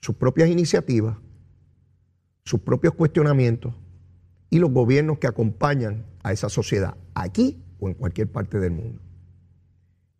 sus 0.00 0.16
propias 0.16 0.48
iniciativas, 0.48 1.16
sus 2.42 2.58
propios 2.62 2.94
cuestionamientos, 2.94 3.74
y 4.50 4.58
los 4.58 4.70
gobiernos 4.72 5.18
que 5.18 5.28
acompañan 5.28 6.04
a 6.22 6.32
esa 6.32 6.48
sociedad, 6.48 6.96
aquí 7.14 7.62
o 7.78 7.88
en 7.88 7.94
cualquier 7.94 8.28
parte 8.28 8.58
del 8.58 8.72
mundo. 8.72 9.00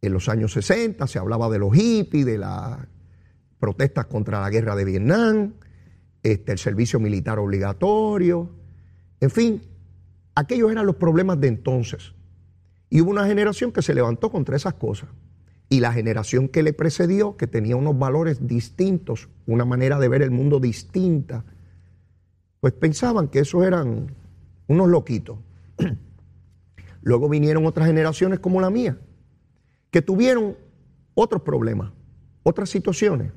En 0.01 0.13
los 0.13 0.29
años 0.29 0.53
60 0.53 1.07
se 1.07 1.19
hablaba 1.19 1.51
de 1.51 1.59
los 1.59 1.75
hippies, 1.75 2.25
de 2.25 2.39
las 2.39 2.79
protestas 3.59 4.07
contra 4.07 4.41
la 4.41 4.49
guerra 4.49 4.77
de 4.77 4.85
Vietnam, 4.85 5.53
este, 6.23 6.53
el 6.53 6.59
servicio 6.59 7.01
militar 7.01 7.39
obligatorio, 7.39 8.49
en 9.21 9.31
fin, 9.31 9.63
aquellos 10.35 10.73
eran 10.73 10.87
los 10.87 10.97
problemas 10.97 11.41
de 11.41 11.49
entonces. 11.49 12.15
Y 12.89 13.03
hubo 13.03 13.11
una 13.11 13.27
generación 13.27 13.71
que 13.71 13.83
se 13.83 13.95
levantó 13.95 14.31
contra 14.31 14.57
esas 14.57 14.75
cosas. 14.75 15.11
Y 15.69 15.81
la 15.81 15.93
generación 15.93 16.49
que 16.49 16.63
le 16.63 16.73
precedió, 16.73 17.37
que 17.37 17.47
tenía 17.47 17.77
unos 17.77 17.99
valores 17.99 18.47
distintos, 18.47 19.29
una 19.47 19.65
manera 19.65 19.99
de 20.01 20.09
ver 20.09 20.23
el 20.23 20.31
mundo 20.33 20.59
distinta, 20.59 21.45
pues 22.61 22.75
pensaban 22.75 23.29
que 23.29 23.41
esos 23.41 23.65
eran 23.65 24.15
unos 24.67 24.89
loquitos. 24.89 25.39
Luego 27.03 27.29
vinieron 27.29 27.65
otras 27.67 27.87
generaciones 27.87 28.39
como 28.39 28.61
la 28.61 28.71
mía, 28.71 28.99
que 29.91 30.03
tuvieron 30.03 30.57
otros 31.15 31.43
problemas, 31.43 31.91
otras 32.43 32.69
situaciones, 32.69 33.33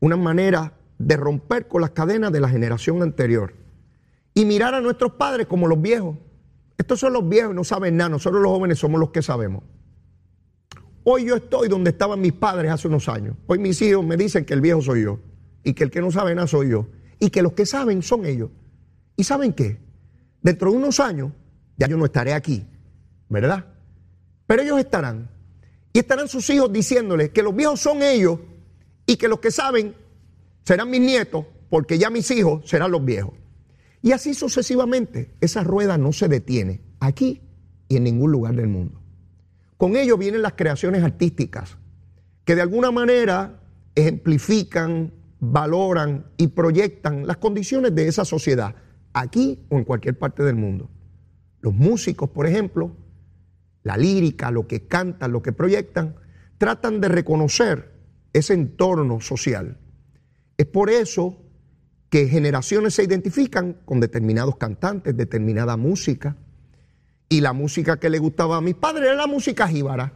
una 0.00 0.16
manera 0.16 0.72
de 0.98 1.16
romper 1.16 1.68
con 1.68 1.82
las 1.82 1.90
cadenas 1.90 2.32
de 2.32 2.40
la 2.40 2.48
generación 2.48 3.02
anterior 3.02 3.54
y 4.32 4.46
mirar 4.46 4.74
a 4.74 4.80
nuestros 4.80 5.12
padres 5.12 5.46
como 5.46 5.66
los 5.66 5.80
viejos. 5.80 6.16
Estos 6.78 7.00
son 7.00 7.12
los 7.12 7.28
viejos 7.28 7.54
no 7.54 7.64
saben 7.64 7.96
nada, 7.96 8.10
nosotros 8.10 8.42
los 8.42 8.50
jóvenes 8.50 8.78
somos 8.78 8.98
los 8.98 9.10
que 9.10 9.22
sabemos. 9.22 9.62
Hoy 11.04 11.26
yo 11.26 11.36
estoy 11.36 11.68
donde 11.68 11.90
estaban 11.90 12.20
mis 12.20 12.32
padres 12.32 12.72
hace 12.72 12.88
unos 12.88 13.08
años. 13.08 13.36
Hoy 13.46 13.58
mis 13.58 13.80
hijos 13.82 14.04
me 14.04 14.16
dicen 14.16 14.44
que 14.44 14.54
el 14.54 14.60
viejo 14.60 14.82
soy 14.82 15.04
yo 15.04 15.20
y 15.62 15.74
que 15.74 15.84
el 15.84 15.90
que 15.90 16.00
no 16.00 16.10
sabe 16.10 16.34
nada 16.34 16.46
soy 16.46 16.70
yo 16.70 16.86
y 17.18 17.30
que 17.30 17.42
los 17.42 17.52
que 17.52 17.66
saben 17.66 18.02
son 18.02 18.24
ellos. 18.24 18.50
¿Y 19.16 19.24
saben 19.24 19.52
qué? 19.52 19.78
Dentro 20.42 20.70
de 20.70 20.76
unos 20.76 21.00
años 21.00 21.32
ya 21.76 21.86
yo 21.86 21.96
no 21.96 22.04
estaré 22.04 22.32
aquí, 22.32 22.66
¿verdad? 23.28 23.66
Pero 24.46 24.62
ellos 24.62 24.78
estarán. 24.78 25.30
Y 25.92 25.98
estarán 25.98 26.28
sus 26.28 26.48
hijos 26.50 26.72
diciéndoles 26.72 27.30
que 27.30 27.42
los 27.42 27.54
viejos 27.56 27.80
son 27.80 28.02
ellos 28.02 28.38
y 29.06 29.16
que 29.16 29.28
los 29.28 29.40
que 29.40 29.50
saben 29.50 29.94
serán 30.64 30.90
mis 30.90 31.00
nietos 31.00 31.46
porque 31.70 31.98
ya 31.98 32.10
mis 32.10 32.30
hijos 32.30 32.68
serán 32.68 32.90
los 32.90 33.04
viejos. 33.04 33.34
Y 34.02 34.12
así 34.12 34.34
sucesivamente, 34.34 35.34
esa 35.40 35.64
rueda 35.64 35.98
no 35.98 36.12
se 36.12 36.28
detiene 36.28 36.80
aquí 37.00 37.40
y 37.88 37.96
en 37.96 38.04
ningún 38.04 38.30
lugar 38.30 38.54
del 38.54 38.68
mundo. 38.68 39.00
Con 39.76 39.96
ello 39.96 40.16
vienen 40.16 40.42
las 40.42 40.52
creaciones 40.52 41.02
artísticas, 41.02 41.76
que 42.44 42.54
de 42.54 42.62
alguna 42.62 42.90
manera 42.90 43.60
ejemplifican, 43.94 45.12
valoran 45.52 46.26
y 46.36 46.48
proyectan 46.48 47.26
las 47.26 47.36
condiciones 47.38 47.94
de 47.94 48.08
esa 48.08 48.24
sociedad, 48.24 48.74
aquí 49.12 49.66
o 49.68 49.76
en 49.78 49.84
cualquier 49.84 50.18
parte 50.18 50.42
del 50.42 50.56
mundo. 50.56 50.90
Los 51.60 51.74
músicos, 51.74 52.30
por 52.30 52.46
ejemplo, 52.46 52.96
la 53.82 53.96
lírica, 53.96 54.50
lo 54.50 54.66
que 54.66 54.86
cantan, 54.86 55.32
lo 55.32 55.42
que 55.42 55.52
proyectan, 55.52 56.16
tratan 56.58 57.00
de 57.00 57.08
reconocer 57.08 57.92
ese 58.32 58.54
entorno 58.54 59.20
social. 59.20 59.78
Es 60.56 60.66
por 60.66 60.90
eso 60.90 61.42
que 62.08 62.28
generaciones 62.28 62.94
se 62.94 63.04
identifican 63.04 63.74
con 63.84 64.00
determinados 64.00 64.56
cantantes, 64.56 65.16
determinada 65.16 65.76
música. 65.76 66.36
Y 67.28 67.40
la 67.40 67.52
música 67.52 67.98
que 67.98 68.10
le 68.10 68.18
gustaba 68.18 68.56
a 68.56 68.60
mis 68.60 68.74
padres 68.74 69.04
era 69.06 69.14
la 69.14 69.26
música 69.26 69.66
jíbara. 69.66 70.12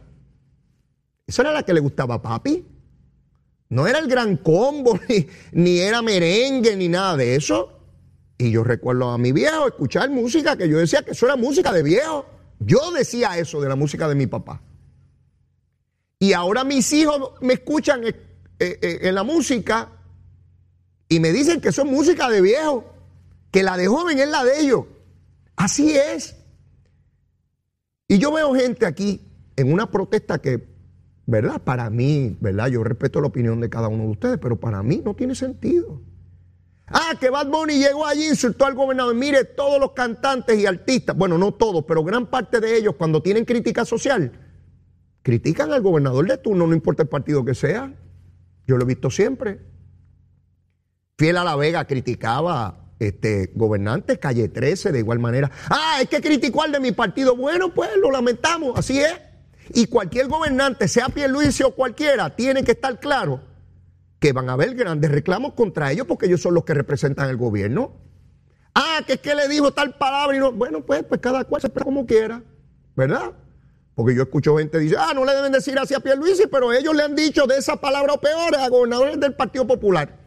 Esa 1.27 1.41
era 1.41 1.51
la 1.51 1.63
que 1.63 1.73
le 1.73 1.79
gustaba 1.79 2.15
a 2.15 2.21
papi. 2.21 2.65
No 3.71 3.87
era 3.87 3.99
el 3.99 4.07
gran 4.07 4.35
combo, 4.35 4.99
ni, 5.53 5.79
era 5.79 6.01
merengue, 6.01 6.75
ni 6.75 6.89
nada 6.89 7.15
de 7.15 7.35
eso. 7.35 7.71
Y 8.37 8.51
yo 8.51 8.65
recuerdo 8.65 9.09
a 9.09 9.17
mi 9.17 9.31
viejo 9.31 9.65
escuchar 9.65 10.09
música 10.09 10.57
que 10.57 10.67
yo 10.67 10.77
decía 10.77 11.03
que 11.03 11.11
eso 11.11 11.25
era 11.25 11.37
música 11.37 11.71
de 11.71 11.81
viejo. 11.81 12.25
Yo 12.59 12.91
decía 12.91 13.37
eso 13.37 13.61
de 13.61 13.69
la 13.69 13.77
música 13.77 14.09
de 14.09 14.15
mi 14.15 14.27
papá. 14.27 14.61
Y 16.19 16.33
ahora 16.33 16.65
mis 16.65 16.91
hijos 16.91 17.31
me 17.39 17.53
escuchan 17.53 18.03
eh, 18.03 18.13
eh, 18.59 18.99
en 19.03 19.15
la 19.15 19.23
música 19.23 19.89
y 21.07 21.21
me 21.21 21.31
dicen 21.31 21.61
que 21.61 21.71
son 21.71 21.87
música 21.87 22.29
de 22.29 22.41
viejo, 22.41 22.93
que 23.51 23.63
la 23.63 23.77
de 23.77 23.87
joven 23.87 24.19
es 24.19 24.27
la 24.27 24.43
de 24.43 24.59
ellos. 24.59 24.83
Así 25.55 25.95
es. 25.95 26.35
Y 28.09 28.17
yo 28.17 28.33
veo 28.33 28.53
gente 28.53 28.85
aquí 28.85 29.21
en 29.55 29.71
una 29.71 29.89
protesta 29.89 30.39
que, 30.39 30.70
¿verdad? 31.31 31.61
Para 31.63 31.89
mí, 31.89 32.37
¿verdad? 32.41 32.67
Yo 32.67 32.83
respeto 32.83 33.21
la 33.21 33.27
opinión 33.27 33.61
de 33.61 33.69
cada 33.69 33.87
uno 33.87 34.03
de 34.03 34.09
ustedes, 34.09 34.37
pero 34.37 34.59
para 34.59 34.83
mí 34.83 35.01
no 35.03 35.15
tiene 35.15 35.33
sentido. 35.33 36.01
Ah, 36.87 37.13
que 37.17 37.29
Bad 37.29 37.47
Bunny 37.47 37.79
llegó 37.79 38.05
allí, 38.05 38.27
insultó 38.27 38.65
al 38.65 38.75
gobernador. 38.75 39.15
Mire, 39.15 39.45
todos 39.45 39.79
los 39.79 39.93
cantantes 39.93 40.59
y 40.59 40.65
artistas, 40.65 41.15
bueno, 41.15 41.37
no 41.37 41.53
todos, 41.53 41.85
pero 41.87 42.03
gran 42.03 42.27
parte 42.27 42.59
de 42.59 42.75
ellos, 42.75 42.95
cuando 42.97 43.21
tienen 43.21 43.45
crítica 43.45 43.85
social, 43.85 44.33
critican 45.21 45.71
al 45.71 45.81
gobernador 45.81 46.27
de 46.27 46.37
turno, 46.37 46.67
no 46.67 46.75
importa 46.75 47.03
el 47.03 47.09
partido 47.09 47.45
que 47.45 47.55
sea. 47.55 47.95
Yo 48.67 48.75
lo 48.75 48.83
he 48.83 48.87
visto 48.87 49.09
siempre. 49.09 49.61
Fiel 51.17 51.37
a 51.37 51.45
la 51.45 51.55
Vega 51.55 51.85
criticaba 51.85 52.91
este, 52.99 53.53
gobernantes, 53.55 54.17
calle 54.17 54.49
13, 54.49 54.91
de 54.91 54.99
igual 54.99 55.19
manera. 55.19 55.49
Ah, 55.69 55.99
es 56.01 56.09
que 56.09 56.19
criticó 56.19 56.63
al 56.63 56.73
de 56.73 56.81
mi 56.81 56.91
partido. 56.91 57.37
Bueno, 57.37 57.73
pues 57.73 57.89
lo 57.95 58.11
lamentamos, 58.11 58.77
así 58.77 58.99
es. 58.99 59.30
Y 59.69 59.87
cualquier 59.87 60.27
gobernante, 60.27 60.87
sea 60.87 61.09
Pierluisi 61.09 61.63
o 61.63 61.75
cualquiera, 61.75 62.35
tiene 62.35 62.63
que 62.63 62.71
estar 62.71 62.99
claro 62.99 63.41
que 64.19 64.33
van 64.33 64.49
a 64.49 64.53
haber 64.53 64.75
grandes 64.75 65.11
reclamos 65.11 65.53
contra 65.53 65.91
ellos 65.91 66.05
porque 66.07 66.27
ellos 66.27 66.41
son 66.41 66.53
los 66.53 66.63
que 66.63 66.73
representan 66.73 67.29
el 67.29 67.37
gobierno. 67.37 67.93
Ah, 68.75 69.01
que 69.05 69.13
es 69.13 69.19
que 69.19 69.35
le 69.35 69.47
dijo 69.47 69.73
tal 69.73 69.97
palabra 69.97 70.37
y 70.37 70.39
no. 70.39 70.51
Bueno, 70.51 70.85
pues, 70.85 71.03
pues 71.03 71.19
cada 71.19 71.43
cual 71.43 71.61
se 71.61 71.67
espera 71.67 71.85
como 71.85 72.05
quiera, 72.05 72.41
¿verdad? 72.95 73.31
Porque 73.95 74.15
yo 74.15 74.23
escucho 74.23 74.57
gente 74.57 74.77
que 74.77 74.83
dice, 74.83 74.95
ah, 74.97 75.13
no 75.13 75.25
le 75.25 75.33
deben 75.33 75.51
decir 75.51 75.77
así 75.77 75.93
a 75.93 75.99
Pierluisi, 75.99 76.47
pero 76.47 76.71
ellos 76.71 76.95
le 76.95 77.03
han 77.03 77.15
dicho 77.15 77.45
de 77.47 77.57
esa 77.57 77.75
palabra 77.77 78.13
o 78.13 78.21
peor 78.21 78.55
a 78.55 78.69
gobernadores 78.69 79.19
del 79.19 79.33
Partido 79.33 79.67
Popular. 79.67 80.17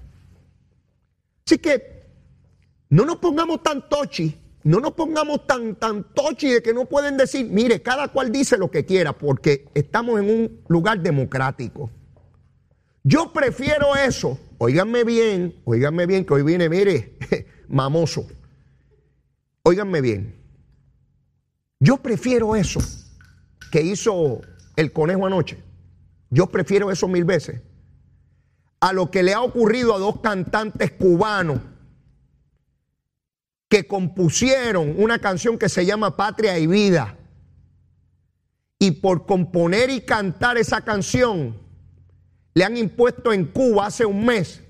Así 1.47 1.59
que 1.59 2.05
no 2.89 3.05
nos 3.05 3.17
pongamos 3.17 3.63
tan 3.63 3.89
tochi, 3.89 4.39
no 4.65 4.81
nos 4.81 4.93
pongamos 4.93 5.47
tan, 5.47 5.77
tan 5.77 6.05
tochi 6.15 6.49
de 6.49 6.63
que 6.63 6.73
no 6.73 6.87
pueden 6.87 7.17
decir, 7.17 7.49
mire, 7.51 7.83
cada 7.83 8.09
cual 8.09 8.33
dice 8.33 8.57
lo 8.57 8.71
que 8.71 8.85
quiera, 8.85 9.13
porque 9.13 9.69
estamos 9.75 10.19
en 10.19 10.31
un 10.31 10.61
lugar 10.69 11.01
democrático. 11.01 11.91
Yo 13.03 13.33
prefiero 13.33 13.95
eso, 13.95 14.39
óiganme 14.57 15.05
bien, 15.05 15.55
óiganme 15.65 16.07
bien, 16.07 16.25
que 16.25 16.33
hoy 16.33 16.43
viene, 16.43 16.71
mire, 16.71 17.19
mamoso. 17.69 18.27
Óiganme 19.63 20.01
bien. 20.01 20.35
Yo 21.79 21.99
prefiero 21.99 22.57
eso 22.57 22.81
que 23.71 23.83
hizo 23.83 24.41
el 24.77 24.93
conejo 24.93 25.27
anoche. 25.27 25.63
Yo 26.31 26.47
prefiero 26.47 26.91
eso 26.91 27.07
mil 27.07 27.25
veces 27.25 27.61
a 28.81 28.93
lo 28.93 29.11
que 29.11 29.23
le 29.23 29.33
ha 29.33 29.41
ocurrido 29.41 29.95
a 29.95 29.99
dos 29.99 30.21
cantantes 30.21 30.93
cubanos 30.93 31.59
que 33.69 33.87
compusieron 33.87 34.95
una 34.99 35.19
canción 35.19 35.59
que 35.59 35.69
se 35.69 35.87
llama 35.87 36.17
Patria 36.17 36.59
y 36.59 36.67
Vida. 36.67 37.17
Y 38.79 38.93
por 38.93 39.27
componer 39.27 39.91
y 39.91 40.03
cantar 40.03 40.59
esa 40.59 40.83
canción, 40.83 41.57
le 42.55 42.65
han 42.65 42.77
impuesto 42.77 43.33
en 43.33 43.47
Cuba 43.47 43.87
hace 43.87 44.05
un 44.05 44.25
mes 44.25 44.63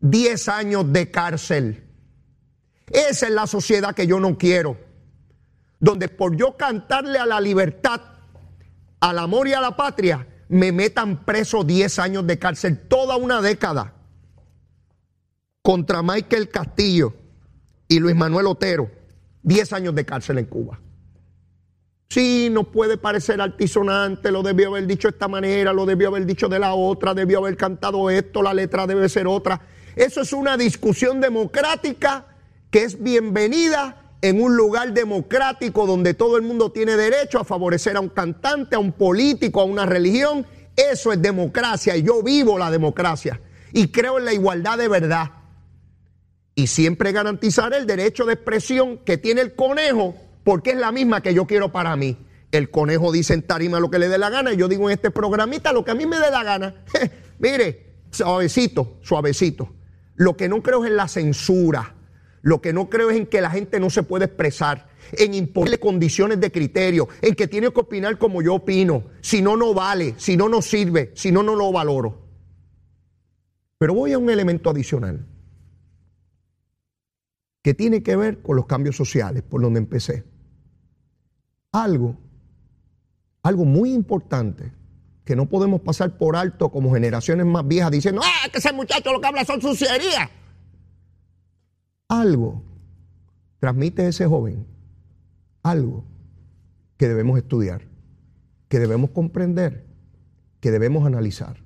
10 0.00 0.48
años 0.48 0.92
de 0.92 1.10
cárcel. 1.10 1.84
Esa 2.88 3.26
es 3.26 3.32
la 3.32 3.46
sociedad 3.46 3.94
que 3.94 4.06
yo 4.06 4.18
no 4.20 4.36
quiero. 4.36 4.76
Donde 5.78 6.08
por 6.08 6.36
yo 6.36 6.56
cantarle 6.56 7.18
a 7.18 7.26
la 7.26 7.40
libertad, 7.40 8.00
al 9.00 9.18
amor 9.18 9.48
y 9.48 9.52
a 9.52 9.60
la 9.60 9.76
patria, 9.76 10.26
me 10.48 10.72
metan 10.72 11.24
preso 11.24 11.64
10 11.64 11.98
años 11.98 12.26
de 12.26 12.38
cárcel, 12.38 12.78
toda 12.88 13.16
una 13.16 13.40
década, 13.40 13.94
contra 15.62 16.02
Michael 16.02 16.48
Castillo 16.48 17.21
y 17.88 17.98
Luis 17.98 18.16
Manuel 18.16 18.46
Otero, 18.46 18.90
10 19.42 19.72
años 19.72 19.94
de 19.94 20.04
cárcel 20.04 20.38
en 20.38 20.46
Cuba. 20.46 20.80
Sí, 22.08 22.50
nos 22.50 22.68
puede 22.68 22.98
parecer 22.98 23.40
altisonante, 23.40 24.30
lo 24.30 24.42
debió 24.42 24.68
haber 24.68 24.86
dicho 24.86 25.08
de 25.08 25.12
esta 25.12 25.28
manera, 25.28 25.72
lo 25.72 25.86
debió 25.86 26.08
haber 26.08 26.26
dicho 26.26 26.48
de 26.48 26.58
la 26.58 26.74
otra, 26.74 27.14
debió 27.14 27.38
haber 27.38 27.56
cantado 27.56 28.10
esto, 28.10 28.42
la 28.42 28.52
letra 28.52 28.86
debe 28.86 29.08
ser 29.08 29.26
otra. 29.26 29.62
Eso 29.96 30.20
es 30.20 30.32
una 30.32 30.56
discusión 30.56 31.20
democrática 31.20 32.26
que 32.70 32.84
es 32.84 33.02
bienvenida 33.02 34.14
en 34.20 34.42
un 34.42 34.56
lugar 34.56 34.92
democrático 34.92 35.86
donde 35.86 36.14
todo 36.14 36.36
el 36.36 36.42
mundo 36.42 36.70
tiene 36.70 36.96
derecho 36.96 37.40
a 37.40 37.44
favorecer 37.44 37.96
a 37.96 38.00
un 38.00 38.08
cantante, 38.08 38.76
a 38.76 38.78
un 38.78 38.92
político, 38.92 39.60
a 39.60 39.64
una 39.64 39.84
religión. 39.84 40.46
Eso 40.76 41.12
es 41.12 41.20
democracia 41.20 41.96
y 41.96 42.02
yo 42.02 42.22
vivo 42.22 42.58
la 42.58 42.70
democracia 42.70 43.40
y 43.72 43.88
creo 43.88 44.18
en 44.18 44.24
la 44.24 44.32
igualdad 44.32 44.78
de 44.78 44.88
verdad. 44.88 45.30
Y 46.54 46.66
siempre 46.66 47.12
garantizar 47.12 47.72
el 47.72 47.86
derecho 47.86 48.24
de 48.24 48.34
expresión 48.34 48.98
que 48.98 49.16
tiene 49.16 49.40
el 49.40 49.54
conejo 49.54 50.14
porque 50.44 50.70
es 50.70 50.76
la 50.76 50.92
misma 50.92 51.22
que 51.22 51.34
yo 51.34 51.46
quiero 51.46 51.72
para 51.72 51.96
mí. 51.96 52.18
El 52.50 52.70
conejo 52.70 53.10
dice 53.12 53.32
en 53.32 53.42
tarima 53.42 53.80
lo 53.80 53.90
que 53.90 53.98
le 53.98 54.08
dé 54.08 54.18
la 54.18 54.28
gana 54.28 54.52
y 54.52 54.56
yo 54.56 54.68
digo 54.68 54.90
en 54.90 54.94
este 54.94 55.10
programita 55.10 55.72
lo 55.72 55.84
que 55.84 55.92
a 55.92 55.94
mí 55.94 56.04
me 56.04 56.18
dé 56.18 56.30
la 56.30 56.44
gana. 56.44 56.84
Mire, 57.38 57.94
suavecito, 58.10 58.98
suavecito. 59.02 59.72
Lo 60.14 60.36
que 60.36 60.48
no 60.48 60.62
creo 60.62 60.84
es 60.84 60.90
en 60.90 60.96
la 60.96 61.08
censura 61.08 61.94
lo 62.42 62.60
que 62.60 62.72
no 62.72 62.90
creo 62.90 63.10
es 63.10 63.16
en 63.16 63.26
que 63.26 63.40
la 63.40 63.50
gente 63.50 63.78
no 63.78 63.88
se 63.88 64.02
puede 64.02 64.24
expresar, 64.26 64.88
en 65.12 65.32
imponerle 65.32 65.78
condiciones 65.78 66.40
de 66.40 66.50
criterio, 66.50 67.08
en 67.22 67.36
que 67.36 67.46
tiene 67.46 67.72
que 67.72 67.80
opinar 67.80 68.18
como 68.18 68.42
yo 68.42 68.54
opino. 68.54 69.04
Si 69.20 69.40
no, 69.40 69.56
no 69.56 69.72
vale, 69.72 70.14
si 70.16 70.36
no, 70.36 70.48
no 70.48 70.60
sirve, 70.60 71.12
si 71.14 71.30
no, 71.30 71.44
no 71.44 71.54
lo 71.54 71.70
valoro. 71.70 72.20
Pero 73.78 73.94
voy 73.94 74.12
a 74.12 74.18
un 74.18 74.28
elemento 74.28 74.70
adicional 74.70 75.24
que 77.62 77.74
tiene 77.74 78.02
que 78.02 78.16
ver 78.16 78.42
con 78.42 78.56
los 78.56 78.66
cambios 78.66 78.96
sociales, 78.96 79.42
por 79.42 79.62
donde 79.62 79.78
empecé. 79.78 80.24
Algo, 81.70 82.16
algo 83.42 83.64
muy 83.64 83.92
importante 83.92 84.72
que 85.24 85.36
no 85.36 85.48
podemos 85.48 85.80
pasar 85.80 86.18
por 86.18 86.36
alto 86.36 86.70
como 86.70 86.92
generaciones 86.92 87.46
más 87.46 87.66
viejas 87.66 87.92
diciendo, 87.92 88.20
ah, 88.24 88.48
que 88.50 88.58
ese 88.58 88.72
muchacho 88.72 89.12
lo 89.12 89.20
que 89.20 89.28
habla 89.28 89.44
son 89.44 89.60
sucierías. 89.60 90.28
Algo 92.08 92.62
transmite 93.60 94.06
ese 94.08 94.26
joven, 94.26 94.66
algo 95.62 96.04
que 96.96 97.08
debemos 97.08 97.38
estudiar, 97.38 97.82
que 98.68 98.80
debemos 98.80 99.10
comprender, 99.10 99.86
que 100.58 100.72
debemos 100.72 101.06
analizar, 101.06 101.62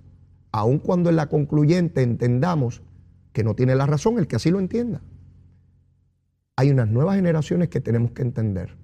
aun 0.52 0.78
cuando 0.78 1.08
en 1.08 1.16
la 1.16 1.28
concluyente 1.28 2.02
entendamos 2.02 2.82
que 3.32 3.44
no 3.44 3.54
tiene 3.54 3.74
la 3.74 3.86
razón 3.86 4.18
el 4.18 4.28
que 4.28 4.36
así 4.36 4.50
lo 4.50 4.60
entienda. 4.60 5.00
Hay 6.56 6.70
unas 6.70 6.88
nuevas 6.88 7.16
generaciones 7.16 7.68
que 7.68 7.80
tenemos 7.80 8.12
que 8.12 8.22
entender 8.22 8.74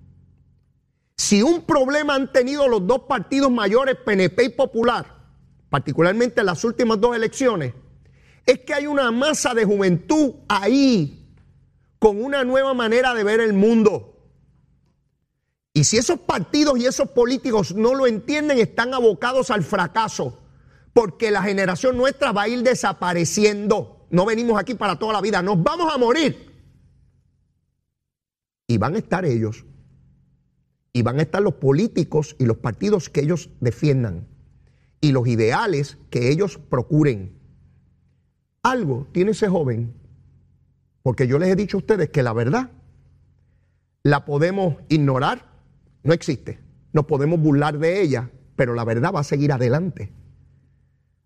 si 1.23 1.41
un 1.41 1.63
problema 1.63 2.17
han 2.17 2.33
tenido 2.33 2.67
los 2.67 2.87
dos 2.87 3.03
partidos 3.03 3.51
mayores, 3.51 3.97
PNP 4.05 4.45
y 4.45 4.49
Popular, 4.49 5.07
particularmente 5.71 6.41
en 6.41 6.47
las 6.47 6.65
últimas 6.65 7.01
dos 7.01 7.15
elecciones, 7.15 7.75
es 8.45 8.59
que 8.61 8.75
hay 8.75 8.87
una 8.87 9.11
masa 9.13 9.55
de 9.55 9.65
juventud 9.65 10.35
ahí 10.49 11.33
con 12.01 12.23
una 12.23 12.43
nueva 12.43 12.75
manera 12.75 13.15
de 13.15 13.23
ver 13.23 13.41
el 13.41 13.53
mundo. 13.53 14.17
Y 15.73 15.85
si 15.85 15.97
esos 15.97 16.19
partidos 16.19 16.79
y 16.79 16.87
esos 16.87 17.09
políticos 17.11 17.75
no 17.75 17.95
lo 17.95 18.07
entienden, 18.07 18.59
están 18.59 18.93
abocados 18.93 19.51
al 19.51 19.63
fracaso, 19.63 20.39
porque 20.93 21.31
la 21.31 21.43
generación 21.43 21.97
nuestra 21.97 22.33
va 22.33 22.43
a 22.43 22.49
ir 22.49 22.63
desapareciendo. 22.63 24.07
No 24.11 24.27
venimos 24.27 24.61
aquí 24.61 24.75
para 24.75 24.99
toda 24.99 25.13
la 25.15 25.21
vida, 25.21 25.41
nos 25.41 25.63
vamos 25.63 25.95
a 25.95 25.99
morir. 25.99 26.52
Y 28.73 28.79
van 28.79 28.95
a 28.95 28.99
estar 28.99 29.27
ellos 29.27 29.67
y 30.95 31.03
van 31.03 31.19
a 31.19 31.23
estar 31.23 31.43
los 31.43 31.55
políticos 31.57 32.37
y 32.39 32.47
los 32.47 32.57
partidos 32.57 33.11
que 33.11 33.21
ellos 33.21 33.51
defiendan 33.61 34.27
y 35.03 35.13
los 35.13 35.29
ideales 35.29 35.99
que 36.09 36.31
ellos 36.31 36.59
procuren. 36.71 37.37
Algo 38.63 39.09
tiene 39.13 39.33
ese 39.33 39.47
joven, 39.47 39.93
porque 41.03 41.27
yo 41.27 41.39
les 41.39 41.51
he 41.51 41.57
dicho 41.57 41.77
a 41.77 41.81
ustedes 41.81 42.09
que 42.09 42.23
la 42.23 42.33
verdad 42.33 42.71
la 44.05 44.25
podemos 44.25 44.77
ignorar, 44.89 45.53
no 46.03 46.15
existe, 46.15 46.59
nos 46.95 47.05
podemos 47.05 47.39
burlar 47.41 47.79
de 47.79 48.01
ella, 48.01 48.31
pero 48.57 48.73
la 48.73 48.85
verdad 48.85 49.13
va 49.15 49.21
a 49.21 49.25
seguir 49.25 49.53
adelante. 49.53 50.15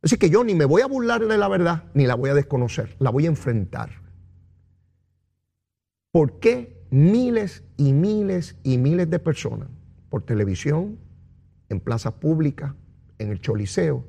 Así 0.03 0.17
que 0.17 0.31
yo 0.31 0.43
ni 0.43 0.57
me 0.57 0.65
voy 0.65 0.83
a 0.83 0.87
burlar 0.87 1.25
de 1.25 1.39
la 1.39 1.47
verdad, 1.47 1.85
ni 1.95 2.09
la 2.09 2.17
voy 2.17 2.31
a 2.31 2.35
desconocer, 2.35 2.97
la 2.99 3.11
voy 3.11 3.27
a 3.27 3.29
enfrentar. 3.29 4.03
¿Por 6.11 6.41
qué 6.41 6.76
miles 6.91 7.63
y 7.77 7.93
miles 7.93 8.57
y 8.63 8.79
miles 8.79 9.11
de 9.11 9.19
personas 9.19 9.69
por 10.09 10.23
televisión, 10.23 10.99
en 11.69 11.81
plazas 11.81 12.15
públicas, 12.15 12.73
en 13.19 13.31
el 13.31 13.41
Choliseo, 13.41 14.05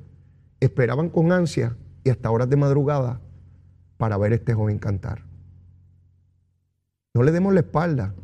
esperaban 0.60 1.10
con 1.10 1.32
ansia 1.32 1.76
y 2.04 2.10
hasta 2.10 2.30
horas 2.30 2.48
de 2.48 2.56
madrugada 2.56 3.20
para 3.96 4.16
ver 4.16 4.32
a 4.32 4.36
este 4.36 4.54
joven 4.54 4.78
cantar. 4.78 5.24
No 7.14 7.22
le 7.22 7.32
demos 7.32 7.52
la 7.52 7.60
espalda 7.60 8.14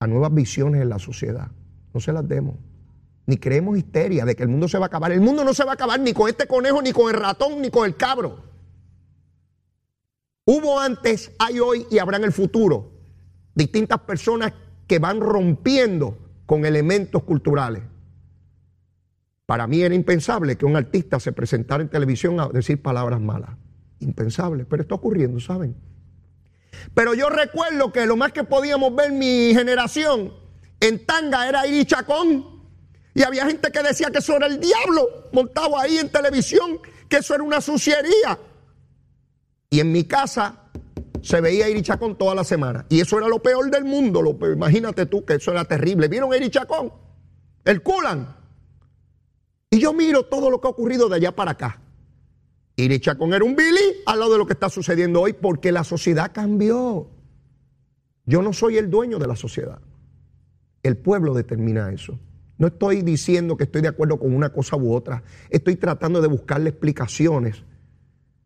a 0.00 0.06
nuevas 0.06 0.34
visiones 0.34 0.82
en 0.82 0.88
la 0.88 0.98
sociedad. 0.98 1.50
No 1.94 2.00
se 2.00 2.12
las 2.12 2.26
demos. 2.26 2.56
Ni 3.26 3.36
creemos 3.36 3.78
histeria 3.78 4.24
de 4.24 4.34
que 4.34 4.42
el 4.42 4.48
mundo 4.48 4.66
se 4.66 4.78
va 4.78 4.86
a 4.86 4.88
acabar. 4.88 5.12
El 5.12 5.20
mundo 5.20 5.44
no 5.44 5.54
se 5.54 5.62
va 5.64 5.72
a 5.72 5.74
acabar 5.74 6.00
ni 6.00 6.12
con 6.12 6.28
este 6.28 6.46
conejo, 6.46 6.82
ni 6.82 6.92
con 6.92 7.14
el 7.14 7.20
ratón, 7.20 7.62
ni 7.62 7.70
con 7.70 7.86
el 7.86 7.96
cabro. 7.96 8.49
Hubo 10.52 10.80
antes, 10.80 11.30
hay 11.38 11.60
hoy 11.60 11.86
y 11.92 11.98
habrá 11.98 12.16
en 12.16 12.24
el 12.24 12.32
futuro 12.32 12.90
distintas 13.54 14.00
personas 14.00 14.52
que 14.88 14.98
van 14.98 15.20
rompiendo 15.20 16.18
con 16.44 16.66
elementos 16.66 17.22
culturales. 17.22 17.84
Para 19.46 19.68
mí 19.68 19.80
era 19.80 19.94
impensable 19.94 20.56
que 20.56 20.66
un 20.66 20.74
artista 20.74 21.20
se 21.20 21.30
presentara 21.30 21.84
en 21.84 21.88
televisión 21.88 22.40
a 22.40 22.48
decir 22.48 22.82
palabras 22.82 23.20
malas. 23.20 23.50
Impensable, 24.00 24.64
pero 24.64 24.82
está 24.82 24.96
ocurriendo, 24.96 25.38
¿saben? 25.38 25.76
Pero 26.94 27.14
yo 27.14 27.30
recuerdo 27.30 27.92
que 27.92 28.04
lo 28.04 28.16
más 28.16 28.32
que 28.32 28.42
podíamos 28.42 28.92
ver 28.96 29.12
mi 29.12 29.54
generación 29.54 30.32
en 30.80 31.06
tanga 31.06 31.48
era 31.48 31.64
Iri 31.64 31.84
Chacón. 31.84 32.44
Y 33.14 33.22
había 33.22 33.46
gente 33.46 33.70
que 33.70 33.84
decía 33.84 34.10
que 34.10 34.18
eso 34.18 34.34
era 34.34 34.48
el 34.48 34.58
diablo 34.58 35.28
montado 35.32 35.78
ahí 35.78 35.98
en 35.98 36.10
televisión, 36.10 36.80
que 37.08 37.18
eso 37.18 37.36
era 37.36 37.44
una 37.44 37.60
suciería. 37.60 38.36
Y 39.70 39.78
en 39.78 39.92
mi 39.92 40.04
casa 40.04 40.64
se 41.22 41.40
veía 41.40 41.66
a 41.66 41.82
Chacón 41.82 42.18
toda 42.18 42.34
la 42.34 42.44
semana. 42.44 42.86
Y 42.88 43.00
eso 43.00 43.18
era 43.18 43.28
lo 43.28 43.40
peor 43.40 43.70
del 43.70 43.84
mundo. 43.84 44.20
Lo 44.20 44.36
Imagínate 44.52 45.06
tú 45.06 45.24
que 45.24 45.34
eso 45.34 45.52
era 45.52 45.64
terrible. 45.64 46.08
¿Vieron 46.08 46.32
a 46.34 46.50
Chacón? 46.50 46.92
El 47.64 47.82
culan. 47.82 48.36
Y 49.70 49.78
yo 49.78 49.92
miro 49.92 50.24
todo 50.24 50.50
lo 50.50 50.60
que 50.60 50.66
ha 50.66 50.70
ocurrido 50.70 51.08
de 51.08 51.16
allá 51.16 51.34
para 51.34 51.52
acá. 51.52 51.80
Chacón 53.00 53.34
era 53.34 53.44
un 53.44 53.54
Billy 53.54 54.02
al 54.06 54.18
lado 54.18 54.32
de 54.32 54.38
lo 54.38 54.46
que 54.46 54.54
está 54.54 54.70
sucediendo 54.70 55.20
hoy 55.20 55.34
porque 55.34 55.70
la 55.70 55.84
sociedad 55.84 56.32
cambió. 56.32 57.08
Yo 58.24 58.42
no 58.42 58.52
soy 58.52 58.78
el 58.78 58.90
dueño 58.90 59.18
de 59.18 59.26
la 59.26 59.36
sociedad. 59.36 59.80
El 60.82 60.96
pueblo 60.96 61.34
determina 61.34 61.92
eso. 61.92 62.18
No 62.56 62.68
estoy 62.68 63.02
diciendo 63.02 63.56
que 63.56 63.64
estoy 63.64 63.82
de 63.82 63.88
acuerdo 63.88 64.18
con 64.18 64.34
una 64.34 64.50
cosa 64.50 64.76
u 64.76 64.94
otra. 64.94 65.22
Estoy 65.50 65.76
tratando 65.76 66.20
de 66.20 66.28
buscarle 66.28 66.70
explicaciones 66.70 67.62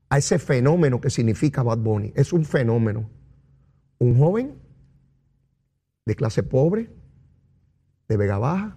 a 0.09 0.19
ese 0.19 0.39
fenómeno 0.39 1.01
que 1.01 1.11
significa 1.11 1.63
Bad 1.63 1.79
Bunny. 1.79 2.13
Es 2.15 2.33
un 2.33 2.45
fenómeno. 2.45 3.11
Un 3.99 4.19
joven 4.19 4.55
de 6.07 6.15
clase 6.15 6.43
pobre, 6.43 6.91
de 8.09 8.17
Vega 8.17 8.39
Baja, 8.39 8.77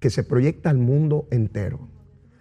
que 0.00 0.10
se 0.10 0.24
proyecta 0.24 0.70
al 0.70 0.78
mundo 0.78 1.28
entero. 1.30 1.88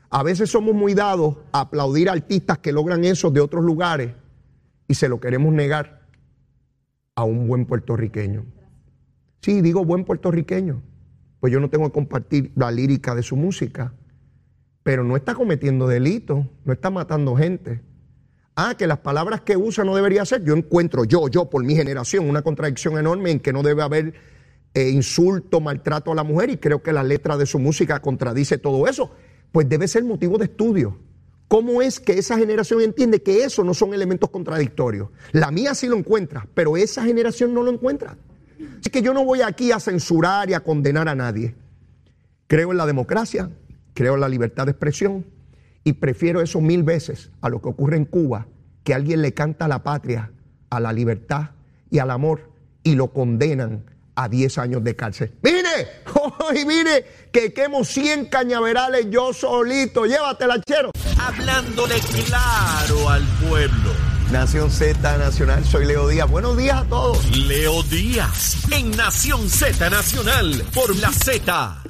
A 0.10 0.24
veces 0.24 0.50
somos 0.50 0.74
muy 0.74 0.96
dados 0.96 1.38
a 1.52 1.62
aplaudir 1.62 2.10
a 2.10 2.14
artistas 2.14 2.58
que 2.60 2.72
logran 2.72 3.04
eso 3.04 3.30
de 3.30 3.42
otros 3.42 3.64
lugares 3.64 4.14
y 4.88 4.96
se 4.96 5.08
lo 5.08 5.20
queremos 5.20 5.54
negar 5.54 6.08
a 7.16 7.24
un 7.24 7.48
buen 7.48 7.66
puertorriqueño. 7.66 8.46
Sí, 9.42 9.62
digo 9.62 9.86
buen 9.86 10.06
puertorriqueño, 10.06 10.82
pues 11.40 11.54
yo 11.54 11.60
no 11.60 11.70
tengo 11.70 11.86
que 11.86 11.94
compartir 11.94 12.52
la 12.56 12.72
lírica 12.72 13.14
de 13.14 13.22
su 13.22 13.36
música, 13.36 13.94
pero 14.82 15.04
no 15.04 15.16
está 15.16 15.36
cometiendo 15.36 15.88
delitos, 15.88 16.46
no 16.66 16.74
está 16.74 16.90
matando 16.90 17.36
gente, 17.36 17.82
Ah, 18.56 18.76
que 18.78 18.88
las 18.88 19.00
palabras 19.00 19.42
que 19.42 19.56
usa 19.56 19.84
no 19.84 19.96
debería 19.96 20.26
ser. 20.26 20.44
Yo 20.44 20.54
encuentro, 20.54 21.06
yo, 21.06 21.28
yo, 21.30 21.50
por 21.50 21.64
mi 21.64 21.76
generación, 21.76 22.30
una 22.30 22.42
contradicción 22.42 22.98
enorme 22.98 23.32
en 23.32 23.40
que 23.40 23.54
no 23.54 23.64
debe 23.64 23.84
haber 23.84 24.14
eh, 24.74 24.90
insulto, 24.90 25.62
maltrato 25.62 26.12
a 26.12 26.16
la 26.16 26.24
mujer 26.24 26.50
y 26.50 26.58
creo 26.58 26.84
que 26.84 26.92
la 26.92 27.04
letra 27.04 27.38
de 27.38 27.46
su 27.46 27.60
música 27.60 28.02
contradice 28.02 28.58
todo 28.58 28.88
eso. 28.88 29.12
Pues 29.52 29.68
debe 29.70 29.88
ser 29.88 30.04
motivo 30.04 30.38
de 30.38 30.46
estudio. 30.46 30.98
¿Cómo 31.48 31.82
es 31.82 32.00
que 32.00 32.20
esa 32.20 32.38
generación 32.38 32.82
entiende 32.82 33.24
que 33.24 33.44
eso 33.44 33.64
no 33.64 33.74
son 33.74 33.94
elementos 33.94 34.30
contradictorios? 34.30 35.10
La 35.32 35.50
mía 35.50 35.74
sí 35.74 35.88
lo 35.88 35.98
encuentra, 35.98 36.48
pero 36.54 36.78
esa 36.78 37.04
generación 37.04 37.56
no 37.56 37.64
lo 37.64 37.72
encuentra. 37.72 38.18
Así 38.80 38.92
que 38.92 39.02
yo 39.02 39.14
no 39.14 39.26
voy 39.26 39.42
aquí 39.42 39.72
a 39.72 39.80
censurar 39.80 40.50
y 40.50 40.54
a 40.54 40.60
condenar 40.60 41.10
a 41.10 41.16
nadie. 41.16 41.56
Creo 42.46 42.72
en 42.72 42.78
la 42.78 42.86
democracia, 42.86 43.50
creo 43.96 44.14
en 44.14 44.22
la 44.22 44.30
libertad 44.30 44.66
de 44.66 44.72
expresión, 44.72 45.26
y 45.84 45.94
prefiero 45.94 46.42
eso 46.42 46.62
mil 46.62 46.84
veces 46.84 47.32
a 47.42 47.50
lo 47.50 47.62
que 47.62 47.70
ocurre 47.70 47.98
en 47.98 48.06
Cuba, 48.06 48.48
que 48.84 48.94
alguien 48.94 49.22
le 49.22 49.34
canta 49.34 49.66
a 49.66 49.68
la 49.68 49.84
patria, 49.84 50.32
a 50.70 50.80
la 50.80 50.94
libertad 50.94 51.52
y 51.90 52.00
al 52.00 52.12
amor 52.12 52.52
y 52.84 52.96
lo 52.96 53.12
condenan 53.14 53.84
a 54.16 54.28
10 54.28 54.58
años 54.58 54.84
de 54.84 54.96
cárcel. 54.96 55.34
Mire, 55.42 56.04
hoy 56.50 56.66
mire 56.66 57.06
que 57.32 57.54
quemo 57.54 57.86
100 57.86 58.26
cañaverales 58.26 59.08
yo 59.10 59.34
solito. 59.34 60.06
Llévatela, 60.06 60.62
chero. 60.62 60.92
Hablándole 61.18 61.96
claro 62.26 63.10
al 63.10 63.24
pueblo. 63.48 63.92
Nación 64.32 64.70
Z 64.70 65.18
Nacional, 65.18 65.66
soy 65.66 65.86
Leo 65.86 66.08
Díaz. 66.08 66.30
Buenos 66.30 66.56
días 66.56 66.82
a 66.82 66.86
todos. 66.86 67.36
Leo 67.36 67.82
Díaz, 67.84 68.58
en 68.72 68.92
Nación 68.92 69.50
Z 69.50 69.90
Nacional, 69.90 70.64
por 70.74 70.96
la 70.98 71.12
Z. 71.12 71.82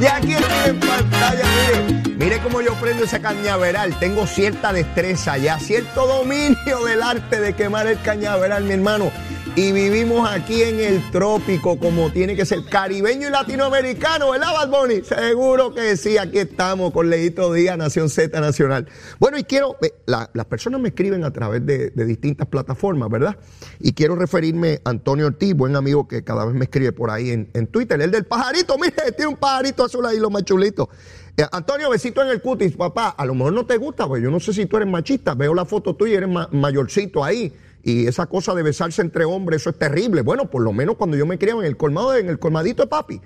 Y 0.00 0.06
aquí 0.06 0.32
estoy 0.32 0.70
en 0.70 0.80
pantalla, 0.80 1.44
mire, 1.44 2.16
mire 2.16 2.38
cómo 2.38 2.62
yo 2.62 2.72
prendo 2.74 3.04
ese 3.04 3.20
cañaveral. 3.20 3.98
Tengo 3.98 4.26
cierta 4.26 4.72
destreza 4.72 5.36
ya, 5.36 5.58
cierto 5.58 6.06
dominio 6.06 6.84
del 6.86 7.02
arte 7.02 7.38
de 7.38 7.52
quemar 7.52 7.86
el 7.86 8.00
cañaveral, 8.00 8.64
mi 8.64 8.72
hermano 8.72 9.12
y 9.56 9.72
vivimos 9.72 10.28
aquí 10.30 10.62
en 10.62 10.78
el 10.78 11.10
trópico 11.10 11.78
como 11.78 12.10
tiene 12.12 12.36
que 12.36 12.44
ser 12.44 12.64
caribeño 12.64 13.28
y 13.28 13.30
latinoamericano, 13.30 14.30
¿verdad, 14.30 14.52
Bad 14.52 14.70
Bunny? 14.70 15.02
Seguro 15.02 15.74
que 15.74 15.96
sí, 15.96 16.18
aquí 16.18 16.38
estamos 16.38 16.92
con 16.92 17.10
Leito 17.10 17.52
Díaz, 17.52 17.76
Nación 17.76 18.08
Z 18.08 18.40
Nacional. 18.40 18.86
Bueno, 19.18 19.38
y 19.38 19.44
quiero, 19.44 19.76
las 20.06 20.46
personas 20.46 20.80
me 20.80 20.90
escriben 20.90 21.24
a 21.24 21.32
través 21.32 21.66
de, 21.66 21.90
distintas 21.90 22.46
plataformas, 22.46 23.10
¿verdad? 23.10 23.36
Y 23.80 23.92
quiero 23.92 24.14
referirme 24.14 24.80
a 24.84 24.90
Antonio 24.90 25.26
Ortiz, 25.26 25.54
buen 25.54 25.74
amigo 25.74 26.06
que 26.06 26.22
cada 26.22 26.44
vez 26.44 26.54
me 26.54 26.64
escribe 26.64 26.92
por 26.92 27.10
ahí 27.10 27.30
en, 27.30 27.66
Twitter, 27.66 28.00
el 28.00 28.10
del 28.10 28.24
pajarito, 28.24 28.78
mire, 28.78 29.12
tiene 29.16 29.28
un 29.28 29.36
pajarito 29.36 29.84
azul 29.84 30.06
ahí, 30.06 30.18
lo 30.18 30.30
más 30.30 30.44
chulito. 30.44 30.88
Eh, 31.36 31.44
Antonio, 31.50 31.90
besito 31.90 32.22
en 32.22 32.28
el 32.28 32.40
cutis, 32.40 32.76
papá, 32.76 33.10
a 33.10 33.24
lo 33.24 33.34
mejor 33.34 33.52
no 33.52 33.66
te 33.66 33.76
gusta, 33.76 34.06
pues 34.06 34.22
yo 34.22 34.30
no 34.30 34.38
sé 34.38 34.52
si 34.52 34.66
tú 34.66 34.76
eres 34.76 34.88
machista, 34.88 35.34
veo 35.34 35.54
la 35.54 35.64
foto 35.64 35.96
tuya 35.96 36.14
y 36.14 36.16
eres 36.16 36.28
mayorcito 36.52 37.24
ahí 37.24 37.52
y 37.82 38.06
esa 38.06 38.26
cosa 38.26 38.54
de 38.54 38.62
besarse 38.62 39.02
entre 39.02 39.24
hombres, 39.24 39.62
eso 39.62 39.70
es 39.70 39.78
terrible. 39.78 40.22
Bueno, 40.22 40.50
por 40.50 40.62
lo 40.62 40.72
menos 40.72 40.96
cuando 40.96 41.16
yo 41.16 41.26
me 41.26 41.38
criaba 41.38 41.60
en 41.60 41.66
el 41.66 41.76
colmado, 41.76 42.14
en 42.14 42.28
el 42.28 42.38
colmadito 42.38 42.82
de 42.82 42.88
papi, 42.88 43.20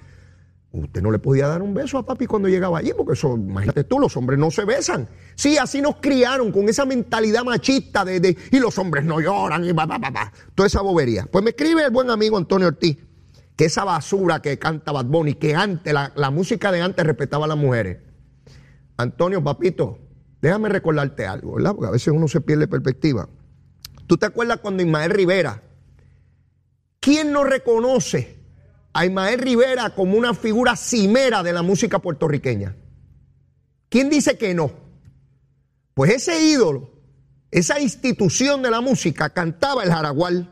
Usted 0.74 1.02
no 1.02 1.12
le 1.12 1.20
podía 1.20 1.46
dar 1.46 1.62
un 1.62 1.72
beso 1.72 1.98
a 1.98 2.04
papi 2.04 2.26
cuando 2.26 2.48
llegaba 2.48 2.78
allí, 2.78 2.90
porque 2.96 3.12
eso, 3.12 3.36
imagínate 3.36 3.84
tú, 3.84 4.00
los 4.00 4.16
hombres 4.16 4.40
no 4.40 4.50
se 4.50 4.64
besan. 4.64 5.08
Sí, 5.36 5.56
así 5.56 5.80
nos 5.80 5.96
criaron, 6.00 6.50
con 6.50 6.68
esa 6.68 6.84
mentalidad 6.84 7.44
machista 7.44 8.04
de, 8.04 8.36
y 8.50 8.58
los 8.58 8.76
hombres 8.76 9.04
no 9.04 9.20
lloran, 9.20 9.64
y 9.64 9.70
va, 9.70 9.86
va, 9.86 9.98
va, 9.98 10.32
toda 10.56 10.66
esa 10.66 10.80
bobería. 10.80 11.28
Pues 11.30 11.44
me 11.44 11.50
escribe 11.50 11.84
el 11.84 11.92
buen 11.92 12.10
amigo 12.10 12.36
Antonio 12.36 12.66
Ortiz, 12.66 12.98
que 13.54 13.66
esa 13.66 13.84
basura 13.84 14.42
que 14.42 14.58
canta 14.58 14.90
Bad 14.90 15.04
Bunny, 15.04 15.34
que 15.34 15.54
antes, 15.54 15.94
la, 15.94 16.12
la 16.16 16.32
música 16.32 16.72
de 16.72 16.82
antes 16.82 17.06
respetaba 17.06 17.44
a 17.44 17.48
las 17.48 17.56
mujeres. 17.56 17.98
Antonio, 18.96 19.44
papito, 19.44 20.00
déjame 20.42 20.70
recordarte 20.70 21.24
algo, 21.24 21.54
¿verdad? 21.54 21.76
Porque 21.76 21.88
a 21.88 21.92
veces 21.92 22.08
uno 22.08 22.26
se 22.26 22.40
pierde 22.40 22.66
perspectiva. 22.66 23.28
¿Tú 24.06 24.16
te 24.16 24.26
acuerdas 24.26 24.58
cuando 24.60 24.82
Ismael 24.82 25.10
Rivera, 25.10 25.62
quién 27.00 27.32
no 27.32 27.44
reconoce 27.44 28.44
a 28.94 29.04
Ismael 29.04 29.40
Rivera 29.40 29.90
como 29.90 30.16
una 30.16 30.34
figura 30.34 30.76
cimera 30.76 31.42
de 31.42 31.52
la 31.52 31.62
música 31.62 31.98
puertorriqueña. 31.98 32.76
¿Quién 33.88 34.08
dice 34.08 34.38
que 34.38 34.54
no? 34.54 34.72
Pues 35.94 36.12
ese 36.12 36.40
ídolo, 36.42 36.92
esa 37.50 37.80
institución 37.80 38.62
de 38.62 38.70
la 38.70 38.80
música, 38.80 39.30
cantaba 39.30 39.82
el 39.82 39.90
Jaragual, 39.90 40.48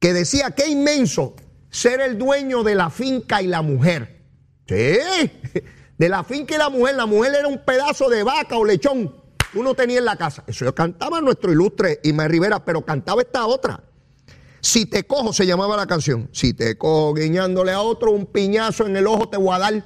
que 0.00 0.12
decía 0.12 0.50
que 0.50 0.68
inmenso 0.68 1.36
ser 1.70 2.00
el 2.00 2.18
dueño 2.18 2.64
de 2.64 2.74
la 2.74 2.90
finca 2.90 3.40
y 3.40 3.46
la 3.46 3.62
mujer. 3.62 4.24
Sí, 4.66 4.74
de 5.98 6.08
la 6.08 6.24
finca 6.24 6.56
y 6.56 6.58
la 6.58 6.68
mujer. 6.68 6.96
La 6.96 7.06
mujer 7.06 7.32
era 7.38 7.48
un 7.48 7.64
pedazo 7.64 8.08
de 8.08 8.24
vaca 8.24 8.56
o 8.56 8.64
lechón. 8.64 9.14
Uno 9.54 9.74
tenía 9.74 9.98
en 9.98 10.04
la 10.04 10.16
casa. 10.16 10.44
Eso 10.46 10.72
cantaba 10.74 11.20
nuestro 11.20 11.52
ilustre 11.52 12.00
Ismael 12.02 12.30
Rivera, 12.30 12.64
pero 12.64 12.84
cantaba 12.84 13.22
esta 13.22 13.46
otra. 13.46 13.82
Si 14.60 14.86
te 14.86 15.04
cojo, 15.04 15.32
se 15.32 15.46
llamaba 15.46 15.76
la 15.76 15.86
canción. 15.86 16.28
Si 16.32 16.52
te 16.54 16.76
cojo 16.76 17.14
guiñándole 17.14 17.72
a 17.72 17.80
otro 17.80 18.12
un 18.12 18.26
piñazo 18.26 18.86
en 18.86 18.96
el 18.96 19.06
ojo, 19.06 19.28
te 19.28 19.36
voy 19.36 19.54
a 19.54 19.58
dar. 19.58 19.84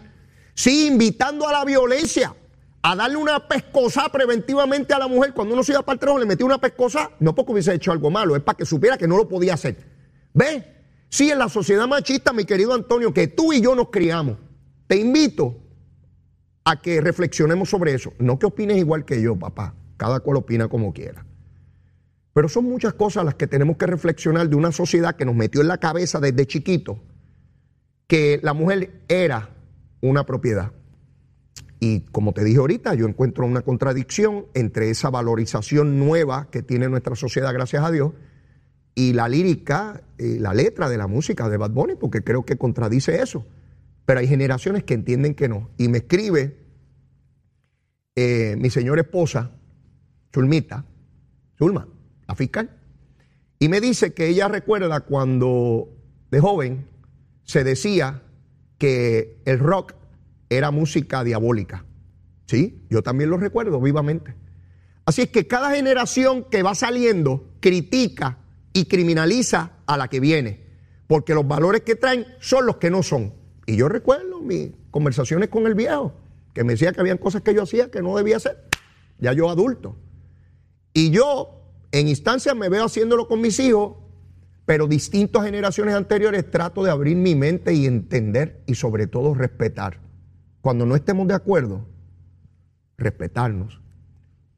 Sí, 0.55 0.87
invitando 0.87 1.49
a 1.49 1.53
la 1.53 1.65
violencia, 1.65 2.35
a 2.83 2.97
darle 2.97 3.17
una 3.17 3.49
pescosa 3.49 4.09
preventivamente 4.11 4.93
a 4.93 4.99
la 4.99 5.09
mujer. 5.09 5.33
Cuando 5.33 5.55
uno 5.55 5.63
se 5.63 5.73
iba 5.73 5.83
para 5.83 5.95
el 5.95 6.01
trabajo, 6.01 6.19
le 6.19 6.27
metía 6.27 6.45
una 6.45 6.61
pescosa, 6.61 7.11
no 7.21 7.35
porque 7.35 7.53
hubiese 7.53 7.73
hecho 7.73 7.93
algo 7.93 8.11
malo, 8.11 8.37
es 8.37 8.43
para 8.43 8.57
que 8.57 8.67
supiera 8.67 8.99
que 8.99 9.09
no 9.09 9.17
lo 9.17 9.29
podía 9.29 9.55
hacer. 9.55 9.77
¿Ves? 10.35 10.65
Sí, 11.09 11.31
en 11.31 11.39
la 11.39 11.49
sociedad 11.49 11.87
machista, 11.87 12.33
mi 12.33 12.45
querido 12.45 12.75
Antonio, 12.75 13.15
que 13.15 13.29
tú 13.29 13.53
y 13.53 13.61
yo 13.61 13.75
nos 13.77 13.91
criamos, 13.91 14.37
te 14.89 14.97
invito 14.97 15.64
a 16.65 16.81
que 16.81 17.01
reflexionemos 17.01 17.69
sobre 17.69 17.95
eso. 17.95 18.13
No 18.19 18.39
que 18.39 18.47
opines 18.47 18.79
igual 18.79 19.05
que 19.05 19.21
yo, 19.21 19.37
papá. 19.37 19.75
Cada 19.97 20.21
cual 20.21 20.39
opina 20.39 20.69
como 20.69 20.93
quiera. 20.93 21.25
Pero 22.33 22.49
son 22.49 22.65
muchas 22.65 22.95
cosas 22.95 23.25
las 23.25 23.35
que 23.37 23.47
tenemos 23.47 23.77
que 23.77 23.87
reflexionar 23.87 24.49
de 24.49 24.57
una 24.57 24.73
sociedad 24.73 25.15
que 25.15 25.25
nos 25.25 25.37
metió 25.37 25.61
en 25.61 25.69
la 25.69 25.79
cabeza 25.79 26.19
desde 26.21 26.47
chiquito 26.47 26.99
que 28.07 28.41
la 28.43 28.55
mujer 28.55 29.03
era 29.09 29.51
una 30.01 30.27
propiedad. 30.27 30.73
Y 31.81 32.01
como 32.01 32.33
te 32.33 32.45
dije 32.45 32.59
ahorita, 32.59 32.95
yo 32.95 33.07
encuentro 33.07 33.47
una 33.47 33.63
contradicción 33.63 34.47
entre 34.55 34.91
esa 34.91 35.11
valorización 35.11 35.99
nueva 35.99 36.49
que 36.51 36.63
tiene 36.63 36.89
nuestra 36.89 37.15
sociedad, 37.15 37.53
gracias 37.53 37.85
a 37.85 37.91
Dios, 37.91 38.13
y 38.95 39.13
la 39.13 39.29
lírica, 39.29 40.03
y 40.19 40.39
la 40.39 40.55
letra 40.55 40.89
de 40.89 40.99
la 40.99 41.07
música 41.07 41.49
de 41.49 41.57
Bad 41.57 41.71
Bunny, 41.71 41.95
porque 41.97 42.23
creo 42.23 42.45
que 42.45 42.57
contradice 42.57 43.23
eso. 43.23 43.47
Pero 44.07 44.21
hay 44.21 44.27
generaciones 44.27 44.85
que 44.85 44.95
entienden 44.95 45.35
que 45.35 45.49
no. 45.49 45.71
Y 45.79 45.89
me 45.89 45.99
escribe 45.99 46.59
eh, 48.17 48.57
mi 48.59 48.71
señora 48.71 49.01
esposa, 49.01 49.51
Zulmita, 50.33 50.85
Zulma, 51.59 51.89
la 52.29 52.35
fiscal, 52.35 52.71
y 53.59 53.69
me 53.69 53.81
dice 53.81 54.13
que 54.13 54.29
ella 54.29 54.49
recuerda 54.49 55.01
cuando 55.01 55.89
de 56.31 56.41
joven 56.41 56.87
se 57.45 57.65
decía 57.65 58.23
que 58.79 59.41
el 59.45 59.59
rock 59.59 59.95
era 60.49 60.71
música 60.71 61.25
diabólica. 61.25 61.85
Sí, 62.47 62.85
yo 62.91 63.03
también 63.03 63.31
lo 63.31 63.39
recuerdo 63.39 63.81
vivamente. 63.81 64.35
Así 65.07 65.23
es 65.23 65.31
que 65.31 65.47
cada 65.47 65.71
generación 65.75 66.45
que 66.51 66.63
va 66.63 66.75
saliendo 66.75 67.55
critica 67.61 68.39
y 68.73 68.87
criminaliza 68.87 69.79
a 69.87 69.97
la 69.97 70.09
que 70.09 70.21
viene, 70.21 70.61
porque 71.07 71.35
los 71.35 71.47
valores 71.47 71.83
que 71.83 71.95
traen 71.95 72.27
son 72.41 72.67
los 72.67 72.77
que 72.77 72.91
no 72.91 73.03
son. 73.03 73.35
Y 73.67 73.77
yo 73.77 73.89
recuerdo 73.89 74.41
mis 74.41 74.71
conversaciones 74.91 75.49
con 75.49 75.67
el 75.67 75.75
viejo, 75.75 76.13
que 76.53 76.65
me 76.65 76.75
decía 76.75 76.93
que 76.93 77.01
habían 77.01 77.19
cosas 77.19 77.43
que 77.43 77.55
yo 77.55 77.63
hacía 77.63 77.91
que 77.91 78.03
no 78.03 78.17
debía 78.17 78.37
hacer, 78.37 78.65
ya 79.19 79.33
yo 79.33 79.51
adulto. 79.51 79.97
Y 80.93 81.11
yo 81.11 81.63
en 81.93 82.09
instancias 82.09 82.55
me 82.55 82.69
veo 82.69 82.85
haciéndolo 82.85 83.27
con 83.27 83.41
mis 83.41 83.59
hijos, 83.59 83.97
pero 84.67 84.87
distintas 84.87 85.45
generaciones 85.45 85.95
anteriores 85.95 86.51
trato 86.51 86.83
de 86.83 86.91
abrir 86.91 87.17
mi 87.17 87.35
mente 87.35 87.75
y 87.75 87.87
entender 87.87 88.63
y 88.67 88.75
sobre 88.75 89.07
todo 89.07 89.35
respetar. 89.35 90.01
Cuando 90.61 90.87
no 90.87 90.97
estemos 90.97 91.29
de 91.29 91.35
acuerdo, 91.35 91.87
respetarnos, 92.97 93.81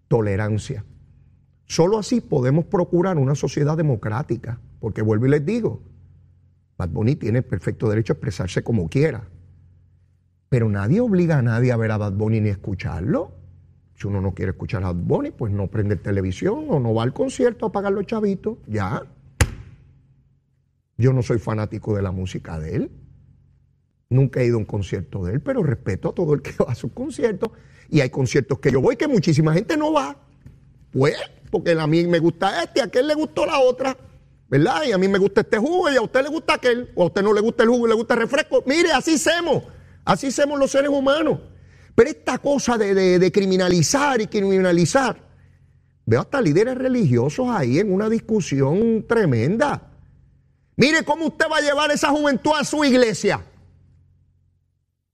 tolerancia. 0.08 0.84
Solo 1.66 1.98
así 1.98 2.20
podemos 2.20 2.66
procurar 2.66 3.18
una 3.18 3.34
sociedad 3.34 3.76
democrática, 3.76 4.60
porque 4.78 5.02
vuelvo 5.02 5.26
y 5.26 5.30
les 5.30 5.44
digo, 5.44 5.82
Bad 6.78 6.90
Bunny 6.90 7.16
tiene 7.16 7.42
perfecto 7.42 7.88
derecho 7.88 8.12
a 8.12 8.14
expresarse 8.14 8.62
como 8.62 8.88
quiera, 8.88 9.28
pero 10.48 10.68
nadie 10.68 11.00
obliga 11.00 11.38
a 11.38 11.42
nadie 11.42 11.72
a 11.72 11.76
ver 11.76 11.90
a 11.90 11.96
Bad 11.96 12.12
Bunny 12.12 12.40
ni 12.40 12.50
escucharlo. 12.50 13.32
Si 13.94 14.06
uno 14.06 14.20
no 14.20 14.34
quiere 14.34 14.50
escuchar 14.50 14.84
a 14.84 14.92
Bad 14.92 15.32
pues 15.32 15.52
no 15.52 15.68
prende 15.68 15.96
televisión 15.96 16.66
o 16.68 16.78
no 16.78 16.94
va 16.94 17.02
al 17.02 17.12
concierto 17.12 17.66
a 17.66 17.72
pagar 17.72 17.92
los 17.92 18.06
chavitos. 18.06 18.58
Ya. 18.66 19.02
Yo 20.98 21.12
no 21.12 21.22
soy 21.22 21.38
fanático 21.38 21.96
de 21.96 22.02
la 22.02 22.12
música 22.12 22.58
de 22.58 22.76
él. 22.76 22.90
Nunca 24.08 24.40
he 24.40 24.46
ido 24.46 24.56
a 24.56 24.58
un 24.58 24.64
concierto 24.64 25.24
de 25.24 25.34
él, 25.34 25.40
pero 25.40 25.62
respeto 25.62 26.10
a 26.10 26.14
todo 26.14 26.34
el 26.34 26.42
que 26.42 26.52
va 26.62 26.72
a 26.72 26.74
sus 26.74 26.92
conciertos. 26.92 27.50
Y 27.88 28.00
hay 28.00 28.10
conciertos 28.10 28.58
que 28.58 28.70
yo 28.70 28.80
voy 28.80 28.96
que 28.96 29.08
muchísima 29.08 29.52
gente 29.52 29.76
no 29.76 29.92
va. 29.92 30.16
Pues, 30.92 31.16
porque 31.50 31.72
a 31.72 31.86
mí 31.86 32.06
me 32.06 32.18
gusta 32.18 32.62
este, 32.62 32.80
a 32.80 32.84
aquel 32.84 33.08
le 33.08 33.14
gustó 33.14 33.46
la 33.46 33.58
otra. 33.58 33.96
¿Verdad? 34.48 34.84
Y 34.86 34.92
a 34.92 34.98
mí 34.98 35.08
me 35.08 35.18
gusta 35.18 35.40
este 35.40 35.58
jugo 35.58 35.90
y 35.90 35.96
a 35.96 36.02
usted 36.02 36.22
le 36.22 36.28
gusta 36.28 36.54
aquel. 36.54 36.92
O 36.94 37.02
a 37.02 37.06
usted 37.06 37.22
no 37.22 37.32
le 37.32 37.40
gusta 37.40 37.64
el 37.64 37.68
jugo 37.68 37.86
y 37.86 37.90
le 37.90 37.96
gusta 37.96 38.14
el 38.14 38.20
refresco. 38.20 38.62
Mire, 38.66 38.92
así 38.92 39.18
somos. 39.18 39.64
Así 40.04 40.30
somos 40.30 40.58
los 40.58 40.70
seres 40.70 40.90
humanos. 40.90 41.40
Pero 41.96 42.10
esta 42.10 42.38
cosa 42.38 42.76
de, 42.78 43.32
criminalizar 43.32 44.20
y 44.20 44.26
criminalizar, 44.26 45.16
veo 46.04 46.20
hasta 46.20 46.40
líderes 46.40 46.76
religiosos 46.76 47.48
ahí 47.48 47.78
en 47.78 47.92
una 47.92 48.08
discusión 48.08 49.06
tremenda. 49.08 49.94
Mire 50.76 51.04
cómo 51.04 51.26
usted 51.26 51.46
va 51.50 51.56
a 51.56 51.62
llevar 51.62 51.90
esa 51.90 52.10
juventud 52.10 52.52
a 52.54 52.64
su 52.64 52.84
iglesia. 52.84 53.42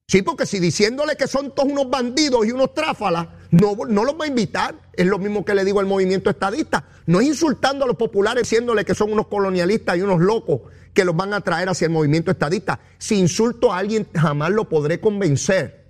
Sí, 0.09 0.23
porque 0.23 0.45
si 0.45 0.59
diciéndole 0.59 1.16
que 1.16 1.29
son 1.29 1.55
todos 1.55 1.71
unos 1.71 1.88
bandidos 1.88 2.45
y 2.45 2.51
unos 2.51 2.75
tráfalas, 2.75 3.29
no, 3.53 3.77
no 3.88 4.05
los 4.05 4.21
va 4.21 4.25
a 4.25 4.29
invitar. 4.29 4.75
Es 4.95 5.07
lo 5.07 5.19
mismo 5.19 5.45
que 5.45 5.55
le 5.55 5.65
digo 5.65 5.79
al 5.79 5.87
movimiento 5.87 6.29
estadista. 6.29 6.85
No 7.07 7.21
es 7.21 7.29
insultando 7.29 7.85
a 7.85 7.87
los 7.87 7.97
populares 7.97 8.43
diciéndole 8.43 8.85
que 8.85 8.95
son 8.95 9.12
unos 9.12 9.29
colonialistas 9.29 9.97
y 9.97 10.03
unos 10.03 10.21
locos 10.21 10.62
que 10.93 11.05
los 11.05 11.15
van 11.15 11.33
a 11.33 11.41
traer 11.41 11.69
hacia 11.69 11.87
el 11.87 11.93
movimiento 11.93 12.31
estadista. 12.31 12.81
Si 12.99 13.19
insulto 13.19 13.73
a 13.73 13.79
alguien, 13.79 14.09
jamás 14.15 14.51
lo 14.51 14.69
podré 14.69 15.01
convencer 15.01 15.83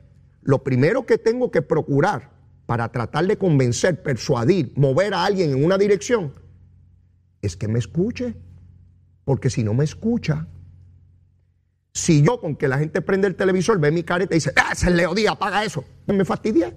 lo 0.43 0.65
primero 0.65 1.07
que 1.07 1.19
tengo 1.19 1.51
que 1.51 1.63
procurar 1.63 2.31
para 2.67 2.91
tratar 2.91 3.27
de 3.27 3.39
convencer, 3.39 4.03
persuadir, 4.03 4.73
mover 4.77 5.15
a 5.15 5.25
alguien 5.25 5.53
en 5.53 5.65
una 5.65 5.79
dirección, 5.79 6.33
es 7.41 7.57
que 7.57 7.69
me 7.69 7.79
escuche. 7.79 8.35
Porque 9.25 9.51
si 9.51 9.63
no 9.63 9.73
me 9.73 9.85
escucha, 9.85 10.49
si 11.95 12.23
yo 12.23 12.41
con 12.41 12.57
que 12.57 12.67
la 12.67 12.79
gente 12.79 13.03
prende 13.03 13.29
el 13.29 13.37
televisor, 13.37 13.79
ve 13.79 13.93
mi 13.93 14.03
cara 14.03 14.25
y 14.25 14.27
dice, 14.27 14.53
ah, 14.57 14.71
ese 14.73 14.91
Leo 14.91 15.15
Díaz, 15.15 15.35
apaga 15.35 15.65
eso, 15.65 15.85
me 16.07 16.25
fastidia. 16.25 16.75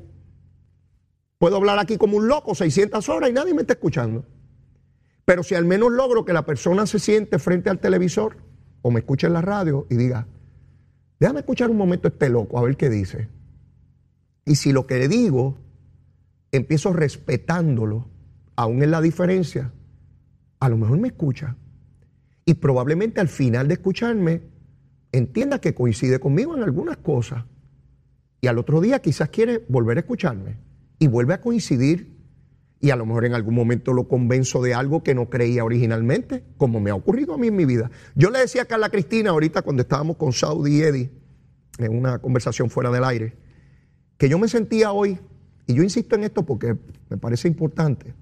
Puedo 1.38 1.58
hablar 1.58 1.80
aquí 1.80 1.98
como 1.98 2.18
un 2.18 2.28
loco 2.28 2.56
600 2.56 3.08
horas 3.10 3.30
y 3.30 3.34
nadie 3.34 3.54
me 3.54 3.62
está 3.62 3.74
escuchando. 3.74 4.26
Pero 5.26 5.44
si 5.44 5.56
al 5.56 5.66
menos 5.66 5.92
logro 5.92 6.24
que 6.24 6.34
la 6.34 6.46
persona 6.46 6.86
se 6.86 7.00
siente 7.00 7.40
frente 7.40 7.70
al 7.70 7.80
televisor 7.80 8.38
o 8.82 8.92
me 8.92 9.00
escuche 9.00 9.28
en 9.28 9.34
la 9.34 9.42
radio 9.42 9.88
y 9.90 9.96
diga, 9.96 10.28
déjame 11.20 11.40
escuchar 11.40 11.72
un 11.72 11.78
momento 11.78 12.08
este 12.08 12.30
loco, 12.30 12.58
a 12.60 12.62
ver 12.62 12.78
qué 12.78 12.90
dice. 12.90 13.28
Y 14.46 14.56
si 14.56 14.72
lo 14.72 14.86
que 14.86 15.00
le 15.00 15.08
digo, 15.08 15.58
empiezo 16.52 16.94
respetándolo, 16.94 18.08
aún 18.56 18.84
en 18.84 18.92
la 18.92 19.02
diferencia, 19.02 19.74
a 20.60 20.70
lo 20.70 20.78
mejor 20.78 21.00
me 21.00 21.08
escucha. 21.08 21.58
Y 22.46 22.54
probablemente 22.54 23.20
al 23.20 23.28
final 23.28 23.68
de 23.68 23.74
escucharme, 23.74 24.44
entienda 25.12 25.60
que 25.60 25.74
coincide 25.74 26.20
conmigo 26.20 26.56
en 26.56 26.64
algunas 26.64 26.98
cosas. 26.98 27.44
Y 28.40 28.48
al 28.48 28.60
otro 28.60 28.82
día 28.82 29.02
quizás 29.02 29.30
quiere 29.30 29.66
volver 29.68 29.98
a 29.98 30.02
escucharme. 30.02 30.58
Y 31.00 31.08
vuelve 31.08 31.34
a 31.34 31.42
coincidir. 31.42 32.16
Y 32.80 32.92
a 32.92 32.96
lo 32.96 33.06
mejor 33.06 33.26
en 33.26 33.34
algún 33.34 33.56
momento 33.56 33.94
lo 33.94 34.08
convenzo 34.08 34.62
de 34.62 34.74
algo 34.74 35.02
que 35.02 35.16
no 35.16 35.30
creía 35.30 35.64
originalmente, 35.64 36.44
como 36.58 36.80
me 36.80 36.92
ha 36.92 36.96
ocurrido 36.96 37.34
a 37.34 37.38
mí 37.38 37.48
en 37.48 37.56
mi 37.56 37.66
vida. 37.66 37.90
Yo 38.16 38.30
le 38.30 38.40
decía 38.40 38.64
a 38.64 38.66
Carla 38.66 38.90
Cristina 38.90 39.32
ahorita 39.32 39.62
cuando 39.62 39.82
estábamos 39.82 40.18
con 40.18 40.34
Saudi 40.34 40.78
y 40.78 40.82
Eddie 40.82 41.12
en 41.80 41.98
una 41.98 42.20
conversación 42.20 42.70
fuera 42.70 42.92
del 42.92 43.04
aire 43.04 43.46
que 44.18 44.30
yo 44.30 44.40
me 44.40 44.48
sentía 44.48 44.92
hoy, 44.92 45.20
y 45.68 45.74
yo 45.74 45.84
insisto 45.84 46.16
en 46.16 46.24
esto 46.24 46.46
porque 46.46 46.78
me 47.10 47.18
parece 47.18 47.48
importante, 47.48 48.14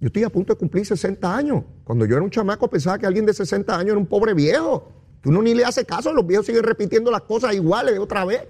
yo 0.00 0.06
estoy 0.06 0.24
a 0.24 0.30
punto 0.30 0.52
de 0.52 0.58
cumplir 0.58 0.84
60 0.84 1.36
años. 1.36 1.64
Cuando 1.84 2.04
yo 2.04 2.16
era 2.16 2.24
un 2.24 2.30
chamaco 2.30 2.68
pensaba 2.68 2.98
que 2.98 3.06
alguien 3.06 3.24
de 3.24 3.32
60 3.32 3.74
años 3.74 3.90
era 3.90 3.98
un 3.98 4.06
pobre 4.06 4.34
viejo. 4.34 4.92
que 5.22 5.30
uno 5.30 5.42
ni 5.42 5.54
le 5.54 5.64
hace 5.64 5.84
caso, 5.84 6.12
los 6.12 6.26
viejos 6.26 6.46
siguen 6.46 6.62
repitiendo 6.62 7.10
las 7.10 7.22
cosas 7.22 7.54
iguales 7.54 7.98
otra 7.98 8.24
vez, 8.24 8.42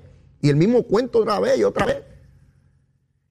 y 0.42 0.48
el 0.48 0.56
mismo 0.56 0.82
cuento 0.82 1.20
otra 1.20 1.38
vez 1.40 1.58
y 1.58 1.64
otra 1.64 1.86
vez. 1.86 2.02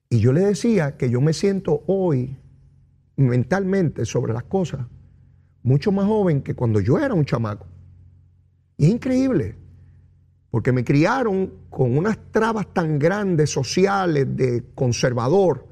Y 0.08 0.20
yo 0.20 0.32
le 0.32 0.40
decía 0.40 0.96
que 0.96 1.10
yo 1.10 1.20
me 1.20 1.32
siento 1.32 1.82
hoy 1.86 2.36
mentalmente 3.16 4.04
sobre 4.04 4.32
las 4.32 4.44
cosas 4.44 4.86
mucho 5.66 5.90
más 5.90 6.06
joven 6.06 6.42
que 6.42 6.54
cuando 6.54 6.78
yo 6.80 6.96
era 6.96 7.12
un 7.12 7.24
chamaco. 7.24 7.66
Y 8.76 8.86
es 8.86 8.92
increíble, 8.92 9.56
porque 10.48 10.70
me 10.70 10.84
criaron 10.84 11.52
con 11.68 11.98
unas 11.98 12.16
trabas 12.30 12.72
tan 12.72 13.00
grandes 13.00 13.50
sociales 13.50 14.28
de 14.36 14.62
conservador, 14.76 15.66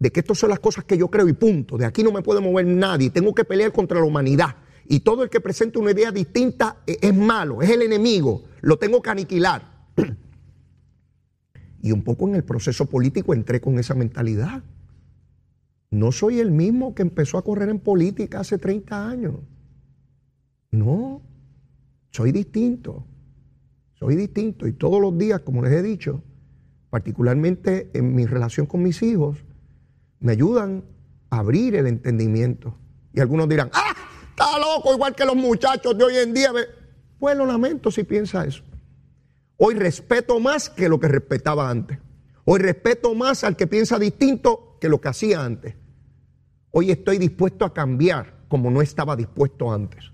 de 0.00 0.10
que 0.10 0.20
estas 0.20 0.38
son 0.38 0.50
las 0.50 0.58
cosas 0.58 0.84
que 0.84 0.98
yo 0.98 1.08
creo 1.08 1.28
y 1.28 1.34
punto, 1.34 1.78
de 1.78 1.84
aquí 1.84 2.02
no 2.02 2.10
me 2.10 2.22
puede 2.22 2.40
mover 2.40 2.66
nadie, 2.66 3.10
tengo 3.10 3.32
que 3.32 3.44
pelear 3.44 3.72
contra 3.72 4.00
la 4.00 4.06
humanidad. 4.06 4.56
Y 4.86 5.00
todo 5.00 5.22
el 5.22 5.30
que 5.30 5.40
presente 5.40 5.78
una 5.78 5.92
idea 5.92 6.10
distinta 6.10 6.78
e-, 6.84 6.98
es 7.00 7.14
malo, 7.14 7.62
es 7.62 7.70
el 7.70 7.82
enemigo, 7.82 8.42
lo 8.60 8.76
tengo 8.76 9.00
que 9.00 9.10
aniquilar. 9.10 9.62
Y 11.82 11.92
un 11.92 12.02
poco 12.02 12.28
en 12.28 12.34
el 12.34 12.44
proceso 12.44 12.86
político 12.86 13.34
entré 13.34 13.60
con 13.60 13.78
esa 13.78 13.94
mentalidad. 13.94 14.62
No 15.90 16.12
soy 16.12 16.40
el 16.40 16.50
mismo 16.50 16.94
que 16.94 17.02
empezó 17.02 17.38
a 17.38 17.44
correr 17.44 17.68
en 17.68 17.78
política 17.78 18.40
hace 18.40 18.58
30 18.58 19.08
años. 19.08 19.36
No, 20.70 21.22
soy 22.10 22.32
distinto. 22.32 23.06
Soy 23.94 24.14
distinto 24.14 24.66
y 24.66 24.72
todos 24.72 25.00
los 25.00 25.16
días, 25.18 25.40
como 25.40 25.62
les 25.62 25.72
he 25.72 25.82
dicho, 25.82 26.22
particularmente 26.90 27.90
en 27.94 28.14
mi 28.14 28.26
relación 28.26 28.66
con 28.66 28.82
mis 28.82 29.02
hijos, 29.02 29.38
me 30.20 30.32
ayudan 30.32 30.84
a 31.30 31.38
abrir 31.38 31.74
el 31.74 31.86
entendimiento. 31.86 32.74
Y 33.12 33.20
algunos 33.20 33.48
dirán, 33.48 33.70
ah, 33.72 33.94
está 34.30 34.58
loco 34.58 34.94
igual 34.94 35.14
que 35.14 35.24
los 35.24 35.36
muchachos 35.36 35.96
de 35.98 36.04
hoy 36.04 36.16
en 36.16 36.32
día. 36.32 36.52
Pues 37.18 37.36
lo 37.36 37.46
lamento 37.46 37.90
si 37.90 38.04
piensa 38.04 38.44
eso. 38.44 38.62
Hoy 39.60 39.74
respeto 39.74 40.38
más 40.38 40.70
que 40.70 40.88
lo 40.88 41.00
que 41.00 41.08
respetaba 41.08 41.68
antes. 41.68 41.98
Hoy 42.44 42.60
respeto 42.60 43.12
más 43.16 43.42
al 43.42 43.56
que 43.56 43.66
piensa 43.66 43.98
distinto 43.98 44.78
que 44.80 44.88
lo 44.88 45.00
que 45.00 45.08
hacía 45.08 45.44
antes. 45.44 45.74
Hoy 46.70 46.92
estoy 46.92 47.18
dispuesto 47.18 47.64
a 47.64 47.74
cambiar 47.74 48.44
como 48.46 48.70
no 48.70 48.82
estaba 48.82 49.16
dispuesto 49.16 49.72
antes. 49.72 50.12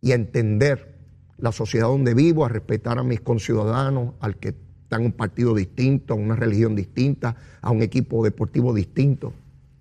Y 0.00 0.10
a 0.10 0.16
entender 0.16 0.98
la 1.38 1.52
sociedad 1.52 1.86
donde 1.86 2.12
vivo, 2.12 2.44
a 2.44 2.48
respetar 2.48 2.98
a 2.98 3.04
mis 3.04 3.20
conciudadanos, 3.20 4.14
al 4.18 4.36
que 4.36 4.48
está 4.48 4.96
en 4.96 5.04
un 5.04 5.12
partido 5.12 5.54
distinto, 5.54 6.14
a 6.14 6.16
una 6.16 6.34
religión 6.34 6.74
distinta, 6.74 7.36
a 7.62 7.70
un 7.70 7.82
equipo 7.82 8.24
deportivo 8.24 8.74
distinto. 8.74 9.32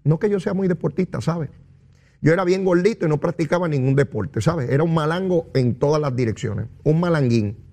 No 0.03 0.19
que 0.19 0.29
yo 0.29 0.39
sea 0.39 0.53
muy 0.53 0.67
deportista, 0.67 1.21
¿sabes? 1.21 1.49
Yo 2.21 2.33
era 2.33 2.43
bien 2.43 2.63
gordito 2.63 3.07
y 3.07 3.09
no 3.09 3.17
practicaba 3.17 3.67
ningún 3.67 3.95
deporte, 3.95 4.41
¿sabes? 4.41 4.69
Era 4.69 4.83
un 4.83 4.93
malango 4.93 5.47
en 5.55 5.73
todas 5.73 5.99
las 5.99 6.15
direcciones, 6.15 6.67
un 6.83 6.99
malanguín. 6.99 7.68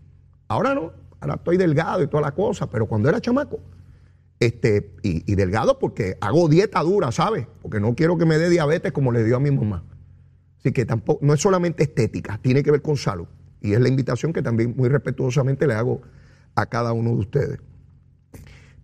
Ahora 0.49 0.75
no, 0.75 0.93
ahora 1.21 1.35
estoy 1.35 1.57
delgado 1.57 2.03
y 2.03 2.07
toda 2.07 2.23
la 2.23 2.33
cosa, 2.33 2.69
pero 2.71 2.87
cuando 2.87 3.09
era 3.09 3.21
chamaco, 3.21 3.61
este, 4.39 4.93
y, 5.03 5.35
delgado 5.35 5.79
porque 5.79 6.19
hago 6.21 6.49
dieta 6.49 6.83
dura, 6.83 7.11
¿sabes? 7.11 7.47
Porque 7.63 7.81
no 7.81 7.95
quiero 7.95 8.19
que 8.19 8.27
me 8.27 8.39
dé 8.39 8.51
diabetes 8.51 8.93
como 8.93 9.11
le 9.13 9.25
dio 9.25 9.37
a 9.37 9.41
mi 9.41 9.51
mamá. 9.51 9.85
Así 10.59 10.73
que 10.73 10.85
tampoco, 10.85 11.25
no 11.25 11.33
es 11.33 11.41
solamente 11.41 11.85
estética, 11.85 12.39
tiene 12.43 12.63
que 12.63 12.71
ver 12.71 12.83
con 12.83 12.97
salud. 12.97 13.27
Y 13.61 13.73
es 13.73 13.81
la 13.81 13.89
invitación 13.89 14.33
que 14.33 14.43
también 14.43 14.75
muy 14.77 14.89
respetuosamente 14.89 15.67
le 15.67 15.75
hago 15.75 16.03
a 16.55 16.67
cada 16.67 16.93
uno 16.93 17.11
de 17.11 17.17
ustedes. 17.17 17.59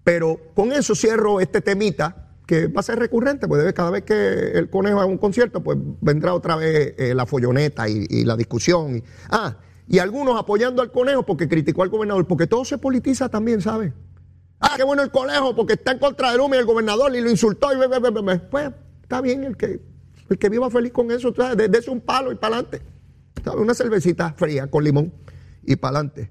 Pero 0.05 0.41
con 0.55 0.73
eso 0.73 0.95
cierro 0.95 1.41
este 1.41 1.61
temita 1.61 2.31
que 2.47 2.67
va 2.67 2.81
a 2.81 2.83
ser 2.83 2.99
recurrente, 2.99 3.47
pues 3.47 3.73
cada 3.73 3.91
vez 3.91 4.03
que 4.03 4.53
el 4.53 4.69
conejo 4.69 4.99
haga 4.99 5.07
un 5.07 5.19
concierto, 5.19 5.63
pues 5.63 5.79
vendrá 6.01 6.35
otra 6.35 6.57
vez 6.57 6.95
eh, 6.99 7.15
la 7.15 7.25
folloneta 7.27 7.89
y, 7.89 8.25
la 8.25 8.37
discusión. 8.37 8.97
Y, 8.97 9.05
ah, 9.31 9.57
y 9.89 9.99
algunos 9.99 10.39
apoyando 10.39 10.83
al 10.83 10.91
conejo 10.91 11.25
porque 11.25 11.49
criticó 11.49 11.83
al 11.83 11.89
gobernador, 11.89 12.27
porque 12.27 12.47
todo 12.47 12.65
se 12.65 12.79
politiza 12.79 13.29
también, 13.29 13.61
¿sabes? 13.61 13.93
Ah, 14.61 14.75
qué 14.77 14.85
bueno 14.85 15.03
el 15.03 15.11
conejo 15.11 15.57
porque 15.57 15.75
está 15.75 15.93
en 15.93 15.99
contra 15.99 16.31
de 16.31 16.39
Luma 16.39 16.57
y 16.57 16.61
el 16.61 16.65
gobernador 16.65 17.15
y 17.17 17.21
lo 17.21 17.31
insultó 17.31 17.73
y 17.73 17.77
pues 18.51 18.71
está 19.03 19.21
bien 19.21 19.45
el 19.45 19.57
que 19.57 19.81
el 20.33 20.39
que 20.39 20.49
viva 20.49 20.71
feliz 20.71 20.93
con 20.93 21.11
eso, 21.11 21.33
desde 21.33 21.91
un 21.91 22.01
palo 22.01 22.33
y 22.33 22.37
para 22.37 22.57
adelante. 22.57 22.83
Una 23.57 23.75
cervecita 23.75 24.33
fría 24.33 24.67
con 24.69 24.85
limón 24.85 25.13
y 25.63 25.77
para 25.77 25.99
adelante. 25.99 26.31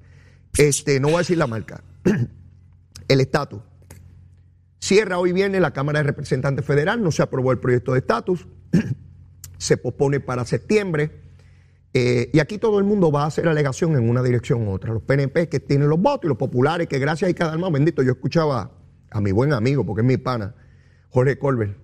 Este, 0.58 1.00
no 1.00 1.10
voy 1.10 1.16
a 1.16 1.20
decir 1.20 1.38
la 1.38 1.48
marca. 1.48 1.84
El 3.08 3.22
estatus. 3.22 3.62
Cierra 4.80 5.20
hoy 5.20 5.32
viene 5.32 5.60
la 5.60 5.72
Cámara 5.72 6.00
de 6.00 6.04
Representantes 6.04 6.66
Federal, 6.66 7.04
no 7.04 7.12
se 7.12 7.22
aprobó 7.22 7.52
el 7.52 7.60
proyecto 7.60 7.92
de 7.92 8.00
estatus, 8.00 8.48
se 9.60 9.78
pospone 9.78 10.20
para 10.20 10.44
septiembre. 10.46 11.31
Eh, 11.94 12.30
y 12.32 12.40
aquí 12.40 12.58
todo 12.58 12.80
el 12.80 12.86
mundo 12.86 13.12
va 13.12 13.24
a 13.24 13.26
hacer 13.28 13.48
alegación 13.48 13.96
en 13.96 14.10
una 14.10 14.24
dirección 14.24 14.68
u 14.68 14.72
otra. 14.72 14.94
Los 14.94 15.04
PNP 15.04 15.50
que 15.50 15.60
tienen 15.60 15.90
los 15.90 16.00
votos 16.00 16.26
y 16.26 16.28
los 16.30 16.38
populares 16.38 16.88
que 16.88 17.00
gracias 17.00 17.30
a 17.30 17.34
cada 17.34 17.58
más 17.58 17.72
bendito, 17.72 18.02
yo 18.02 18.14
escuchaba 18.14 18.72
a 19.10 19.22
mi 19.22 19.32
buen 19.32 19.52
amigo, 19.52 19.86
porque 19.86 20.02
es 20.02 20.08
mi 20.08 20.18
pana, 20.18 20.56
Jorge 21.10 21.38
Colbert, 21.38 21.78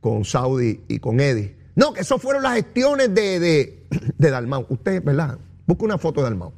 con 0.00 0.24
Saudi 0.24 0.82
y 0.88 0.98
con 0.98 1.20
Eddie. 1.20 1.56
No, 1.76 1.92
que 1.92 2.00
eso 2.00 2.18
fueron 2.18 2.42
las 2.42 2.54
gestiones 2.54 3.14
de, 3.14 3.38
de, 3.38 3.86
de 4.16 4.30
Dalmau. 4.30 4.66
Usted, 4.68 5.04
¿verdad? 5.04 5.38
Busca 5.66 5.84
una 5.84 5.98
foto 5.98 6.20
de 6.20 6.24
Dalmau. 6.24 6.52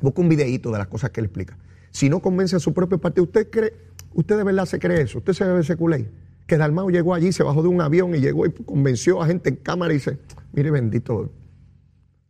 Busca 0.00 0.20
un 0.20 0.28
videíto 0.28 0.70
de 0.70 0.78
las 0.78 0.88
cosas 0.88 1.10
que 1.10 1.20
él 1.20 1.26
explica. 1.26 1.56
Si 1.90 2.08
no 2.08 2.20
convence 2.20 2.56
a 2.56 2.60
su 2.60 2.74
propio 2.74 3.00
partido, 3.00 3.24
¿usted 3.24 3.48
cree, 3.48 3.72
usted 4.12 4.36
de 4.36 4.44
verdad 4.44 4.66
se 4.66 4.78
cree 4.78 5.02
eso? 5.02 5.18
¿Usted 5.18 5.32
se 5.32 5.44
ve 5.44 5.60
ese 5.60 5.76
culé? 5.76 6.10
Que 6.46 6.56
Dalmau 6.56 6.90
llegó 6.90 7.14
allí, 7.14 7.32
se 7.32 7.42
bajó 7.42 7.62
de 7.62 7.68
un 7.68 7.80
avión 7.80 8.14
y 8.14 8.20
llegó 8.20 8.44
y 8.46 8.52
convenció 8.52 9.22
a 9.22 9.26
gente 9.26 9.50
en 9.50 9.56
cámara 9.56 9.92
y 9.92 9.96
dice, 9.96 10.18
mire 10.52 10.70
bendito, 10.70 11.30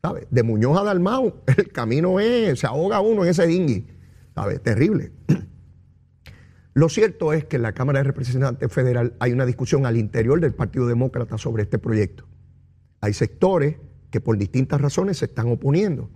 ¿sabe? 0.02 0.26
De 0.30 0.42
Muñoz 0.42 0.78
a 0.78 0.84
Dalmau, 0.84 1.42
el 1.56 1.68
camino 1.68 2.20
es, 2.20 2.60
se 2.60 2.66
ahoga 2.66 3.00
uno 3.00 3.24
en 3.24 3.30
ese 3.30 3.46
dinghy, 3.46 3.86
¿sabe? 4.34 4.58
Terrible. 4.58 5.12
Lo 6.74 6.88
cierto 6.88 7.32
es 7.32 7.44
que 7.44 7.56
en 7.56 7.62
la 7.62 7.72
Cámara 7.72 7.98
de 7.98 8.04
Representantes 8.04 8.72
Federal 8.72 9.14
hay 9.18 9.32
una 9.32 9.46
discusión 9.46 9.84
al 9.84 9.96
interior 9.96 10.40
del 10.40 10.54
Partido 10.54 10.86
Demócrata 10.86 11.36
sobre 11.36 11.64
este 11.64 11.78
proyecto. 11.78 12.24
Hay 13.00 13.14
sectores 13.14 13.76
que 14.10 14.20
por 14.20 14.38
distintas 14.38 14.80
razones 14.80 15.18
se 15.18 15.26
están 15.26 15.50
oponiendo 15.50 16.08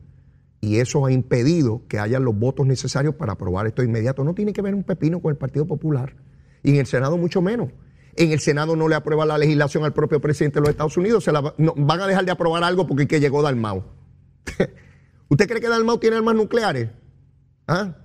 y 0.60 0.76
eso 0.76 1.04
ha 1.04 1.10
impedido 1.12 1.82
que 1.88 1.98
haya 1.98 2.20
los 2.20 2.38
votos 2.38 2.66
necesarios 2.66 3.16
para 3.16 3.32
aprobar 3.32 3.66
esto 3.66 3.82
de 3.82 3.88
inmediato. 3.88 4.22
No 4.22 4.34
tiene 4.34 4.52
que 4.52 4.62
ver 4.62 4.74
un 4.74 4.84
pepino 4.84 5.20
con 5.20 5.32
el 5.32 5.36
Partido 5.36 5.66
Popular 5.66 6.14
y 6.62 6.70
en 6.70 6.76
el 6.76 6.86
Senado 6.86 7.18
mucho 7.18 7.42
menos. 7.42 7.70
En 8.14 8.32
el 8.32 8.40
Senado 8.40 8.76
no 8.76 8.88
le 8.88 8.94
aprueba 8.94 9.24
la 9.24 9.38
legislación 9.38 9.84
al 9.84 9.92
propio 9.92 10.20
presidente 10.20 10.56
de 10.56 10.60
los 10.62 10.70
Estados 10.70 10.96
Unidos, 10.96 11.24
van 11.76 12.00
a 12.00 12.06
dejar 12.06 12.24
de 12.24 12.30
aprobar 12.30 12.62
algo 12.64 12.86
porque 12.86 13.06
que 13.06 13.20
llegó 13.20 13.42
Dalmau. 13.42 13.84
¿Usted 15.28 15.48
cree 15.48 15.60
que 15.60 15.68
Dalmau 15.68 15.98
tiene 15.98 16.16
armas 16.16 16.34
nucleares? 16.34 16.90
¿Ah? 17.66 17.96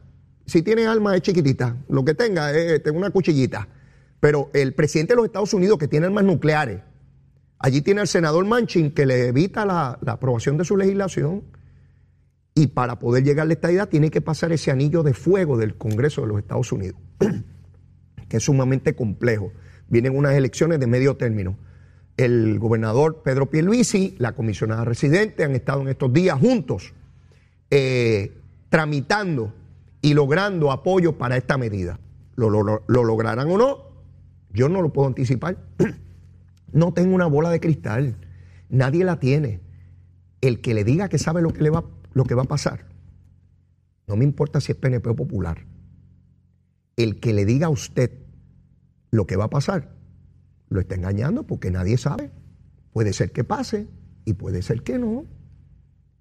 Si 0.46 0.62
tiene 0.62 0.88
armas 0.88 1.16
es 1.16 1.22
chiquitita, 1.24 1.78
lo 1.90 2.06
que 2.06 2.14
tenga 2.14 2.52
es 2.52 2.82
una 2.94 3.10
cuchillita. 3.10 3.68
Pero 4.20 4.50
el 4.54 4.74
presidente 4.74 5.14
de 5.14 5.18
los 5.18 5.26
Estados 5.26 5.54
Unidos 5.54 5.78
que 5.78 5.90
tiene 5.90 6.06
armas 6.06 6.24
nucleares, 6.24 6.82
allí 7.60 7.82
tiene 7.82 8.02
al 8.02 8.08
senador 8.08 8.46
Manchin 8.46 8.92
que 8.92 9.06
le 9.06 9.28
evita 9.28 9.66
la 9.66 10.00
aprobación 10.06 10.58
de 10.58 10.64
su 10.64 10.78
legislación 10.78 11.44
y 12.58 12.68
para 12.68 12.98
poder 12.98 13.24
llegar 13.24 13.48
a 13.48 13.54
esta 13.54 13.72
idea 13.72 13.86
tiene 13.86 14.10
que 14.10 14.20
pasar 14.20 14.52
ese 14.52 14.72
anillo 14.72 15.04
de 15.04 15.14
fuego 15.14 15.58
del 15.58 15.78
Congreso 15.78 16.22
de 16.22 16.28
los 16.28 16.40
Estados 16.40 16.72
Unidos, 16.72 17.00
que 18.30 18.38
es 18.38 18.44
sumamente 18.44 18.96
complejo. 18.96 19.52
Vienen 19.90 20.16
unas 20.16 20.34
elecciones 20.36 20.80
de 20.80 20.88
medio 20.88 21.18
término. 21.18 21.58
El 22.18 22.60
gobernador 22.60 23.22
Pedro 23.24 23.50
Pierluisi, 23.50 24.16
la 24.18 24.34
comisionada 24.34 24.86
residente 24.86 25.44
han 25.44 25.56
estado 25.56 25.82
en 25.82 25.90
estos 25.90 26.12
días 26.12 26.40
juntos 26.40 26.94
eh, 27.70 28.32
tramitando 28.70 29.54
y 30.02 30.14
logrando 30.14 30.72
apoyo 30.72 31.18
para 31.18 31.38
esta 31.38 31.58
medida. 31.58 32.00
¿Lo, 32.36 32.50
lo 32.50 32.84
lograrán 32.88 33.50
o 33.50 33.58
no? 33.58 33.88
Yo 34.52 34.70
no 34.70 34.82
lo 34.82 34.94
puedo 34.94 35.08
anticipar. 35.08 35.58
no 36.72 36.94
tengo 36.94 37.14
una 37.14 37.28
bola 37.28 37.50
de 37.50 37.60
cristal. 37.60 38.16
Nadie 38.70 39.04
la 39.04 39.20
tiene. 39.20 39.62
El 40.42 40.62
que 40.62 40.74
le 40.74 40.84
diga 40.84 41.10
que 41.10 41.18
sabe 41.18 41.42
lo 41.42 41.54
que 41.54 41.64
le 41.64 41.70
va 41.70 41.84
lo 42.18 42.26
que 42.26 42.34
va 42.34 42.42
a 42.42 42.48
pasar. 42.48 42.86
No 44.08 44.16
me 44.16 44.24
importa 44.26 44.60
si 44.60 44.72
es 44.72 44.78
PNP 44.78 45.10
o 45.10 45.16
popular. 45.16 45.66
El 46.96 47.20
que 47.20 47.32
le 47.32 47.46
diga 47.46 47.68
a 47.68 47.70
usted 47.70 48.12
lo 49.12 49.26
que 49.26 49.36
va 49.36 49.46
a 49.46 49.50
pasar, 49.50 49.90
lo 50.70 50.80
está 50.80 50.96
engañando 50.96 51.44
porque 51.44 51.72
nadie 51.72 51.98
sabe. 51.98 52.32
Puede 52.92 53.14
ser 53.14 53.32
que 53.32 53.44
pase 53.44 53.88
y 54.26 54.34
puede 54.34 54.62
ser 54.62 54.84
que 54.84 54.98
no. 54.98 55.26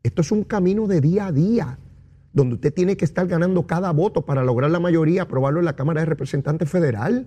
Esto 0.03 0.23
es 0.23 0.31
un 0.31 0.45
camino 0.45 0.87
de 0.87 1.01
día 1.01 1.27
a 1.27 1.33
día, 1.33 1.79
donde 2.33 2.57
usted 2.57 2.73
tiene 2.73 2.97
que 2.97 3.05
estar 3.05 3.27
ganando 3.27 3.67
cada 3.67 3.91
voto 3.93 4.23
para 4.23 4.45
lograr 4.45 4.71
la 4.71 4.79
mayoría, 4.79 5.23
aprobarlo 5.23 5.59
en 5.59 5.65
la 5.65 5.75
Cámara 5.75 6.01
de 6.01 6.07
Representantes 6.07 6.71
Federal. 6.71 7.27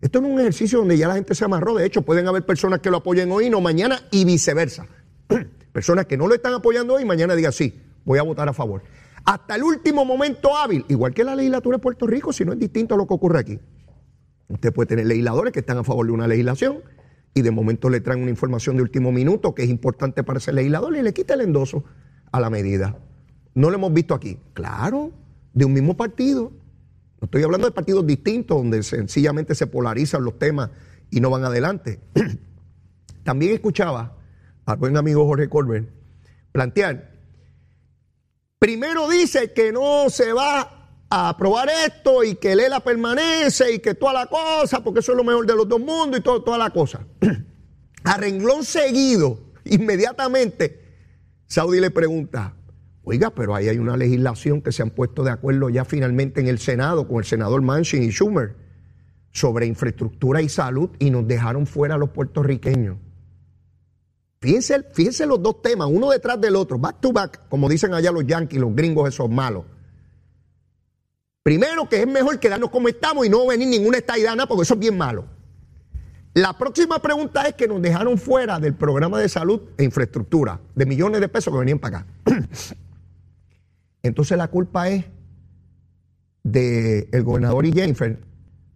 Esto 0.00 0.20
no 0.20 0.28
es 0.28 0.34
un 0.34 0.40
ejercicio 0.40 0.78
donde 0.78 0.98
ya 0.98 1.08
la 1.08 1.14
gente 1.14 1.34
se 1.34 1.44
amarró. 1.44 1.74
De 1.74 1.86
hecho, 1.86 2.02
pueden 2.02 2.28
haber 2.28 2.44
personas 2.44 2.80
que 2.80 2.90
lo 2.90 2.98
apoyen 2.98 3.32
hoy, 3.32 3.50
no 3.50 3.60
mañana, 3.60 4.02
y 4.10 4.24
viceversa. 4.24 4.86
personas 5.72 6.06
que 6.06 6.16
no 6.16 6.28
lo 6.28 6.34
están 6.34 6.54
apoyando 6.54 6.94
hoy, 6.94 7.04
mañana 7.04 7.34
digan 7.34 7.52
sí, 7.52 7.80
voy 8.04 8.18
a 8.18 8.22
votar 8.22 8.48
a 8.48 8.52
favor. 8.52 8.82
Hasta 9.24 9.56
el 9.56 9.64
último 9.64 10.04
momento 10.04 10.56
hábil, 10.56 10.84
igual 10.88 11.12
que 11.12 11.24
la 11.24 11.34
legislatura 11.34 11.78
de 11.78 11.82
Puerto 11.82 12.06
Rico, 12.06 12.32
si 12.32 12.44
no 12.44 12.52
es 12.52 12.58
distinto 12.58 12.94
a 12.94 12.98
lo 12.98 13.06
que 13.06 13.14
ocurre 13.14 13.40
aquí. 13.40 13.58
Usted 14.48 14.72
puede 14.72 14.86
tener 14.86 15.06
legisladores 15.06 15.52
que 15.52 15.60
están 15.60 15.78
a 15.78 15.84
favor 15.84 16.06
de 16.06 16.12
una 16.12 16.28
legislación 16.28 16.78
y 17.34 17.42
de 17.42 17.50
momento 17.50 17.90
le 17.90 18.00
traen 18.00 18.22
una 18.22 18.30
información 18.30 18.76
de 18.76 18.82
último 18.82 19.12
minuto 19.12 19.54
que 19.54 19.64
es 19.64 19.70
importante 19.70 20.22
para 20.22 20.38
ese 20.38 20.52
legislador 20.52 20.96
y 20.96 21.02
le 21.02 21.12
quita 21.12 21.34
el 21.34 21.42
endoso. 21.42 21.84
a 22.32 22.40
la 22.40 22.50
medida. 22.50 22.98
No 23.54 23.70
lo 23.70 23.76
hemos 23.76 23.92
visto 23.92 24.14
aquí. 24.14 24.38
Claro, 24.52 25.12
de 25.54 25.64
un 25.64 25.72
mismo 25.72 25.96
partido. 25.96 26.52
No 27.20 27.24
estoy 27.24 27.42
hablando 27.42 27.66
de 27.66 27.72
partidos 27.72 28.06
distintos 28.06 28.58
donde 28.58 28.82
sencillamente 28.82 29.54
se 29.54 29.66
polarizan 29.66 30.22
los 30.22 30.38
temas 30.38 30.70
y 31.10 31.20
no 31.20 31.30
van 31.30 31.44
adelante. 31.44 32.00
También 33.22 33.54
escuchaba 33.54 34.18
al 34.66 34.76
buen 34.76 34.96
amigo 34.96 35.24
Jorge 35.24 35.48
Colbert 35.48 35.88
plantear, 36.56 37.12
primero 38.58 39.10
dice 39.10 39.52
que 39.52 39.70
no 39.72 40.08
se 40.08 40.32
va 40.32 40.75
a 41.08 41.28
aprobar 41.28 41.68
esto 41.86 42.24
y 42.24 42.34
que 42.34 42.56
Lela 42.56 42.80
permanece 42.80 43.74
y 43.74 43.78
que 43.78 43.94
toda 43.94 44.12
la 44.12 44.26
cosa, 44.26 44.82
porque 44.82 45.00
eso 45.00 45.12
es 45.12 45.18
lo 45.18 45.24
mejor 45.24 45.46
de 45.46 45.54
los 45.54 45.68
dos 45.68 45.80
mundos 45.80 46.20
y 46.20 46.22
todo, 46.22 46.42
toda 46.42 46.58
la 46.58 46.70
cosa. 46.70 47.06
A 48.04 48.16
renglón 48.16 48.64
seguido, 48.64 49.38
inmediatamente, 49.64 50.80
Saudi 51.46 51.80
le 51.80 51.90
pregunta, 51.90 52.54
oiga, 53.04 53.30
pero 53.30 53.54
ahí 53.54 53.68
hay 53.68 53.78
una 53.78 53.96
legislación 53.96 54.62
que 54.62 54.72
se 54.72 54.82
han 54.82 54.90
puesto 54.90 55.24
de 55.24 55.30
acuerdo 55.30 55.70
ya 55.70 55.84
finalmente 55.84 56.40
en 56.40 56.48
el 56.48 56.58
Senado 56.58 57.06
con 57.08 57.18
el 57.18 57.24
senador 57.24 57.62
Manchin 57.62 58.02
y 58.02 58.10
Schumer 58.10 58.56
sobre 59.32 59.66
infraestructura 59.66 60.40
y 60.40 60.48
salud 60.48 60.90
y 60.98 61.10
nos 61.10 61.26
dejaron 61.26 61.66
fuera 61.66 61.96
a 61.96 61.98
los 61.98 62.10
puertorriqueños. 62.10 62.96
Fíjense, 64.40 64.82
fíjense 64.92 65.26
los 65.26 65.42
dos 65.42 65.62
temas, 65.62 65.88
uno 65.90 66.10
detrás 66.10 66.40
del 66.40 66.56
otro, 66.56 66.78
back 66.78 67.00
to 67.00 67.12
back, 67.12 67.48
como 67.48 67.68
dicen 67.68 67.94
allá 67.94 68.12
los 68.12 68.26
yanquis, 68.26 68.60
los 68.60 68.74
gringos 68.74 69.08
esos 69.08 69.30
malos. 69.30 69.64
Primero 71.46 71.88
que 71.88 72.00
es 72.00 72.08
mejor 72.08 72.40
quedarnos 72.40 72.70
como 72.70 72.88
estamos 72.88 73.24
y 73.24 73.28
no 73.28 73.46
venir 73.46 73.68
ninguna 73.68 73.98
estadidana 73.98 74.48
porque 74.48 74.64
eso 74.64 74.74
es 74.74 74.80
bien 74.80 74.98
malo. 74.98 75.26
La 76.34 76.58
próxima 76.58 77.00
pregunta 77.00 77.46
es 77.46 77.54
que 77.54 77.68
nos 77.68 77.80
dejaron 77.80 78.18
fuera 78.18 78.58
del 78.58 78.74
programa 78.74 79.20
de 79.20 79.28
salud 79.28 79.60
e 79.78 79.84
infraestructura 79.84 80.60
de 80.74 80.86
millones 80.86 81.20
de 81.20 81.28
pesos 81.28 81.54
que 81.54 81.60
venían 81.60 81.78
para 81.78 81.98
acá. 81.98 82.06
Entonces 84.02 84.36
la 84.36 84.48
culpa 84.48 84.88
es 84.88 85.04
del 86.42 87.22
gobernador 87.22 87.64
y 87.64 87.72
Jennifer, 87.72 88.18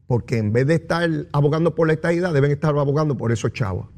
porque 0.06 0.38
en 0.38 0.52
vez 0.52 0.68
de 0.68 0.76
estar 0.76 1.10
abogando 1.32 1.74
por 1.74 1.88
la 1.88 1.94
estadidad, 1.94 2.32
deben 2.32 2.52
estar 2.52 2.78
abogando 2.78 3.16
por 3.16 3.32
esos 3.32 3.52
chavos. 3.52 3.88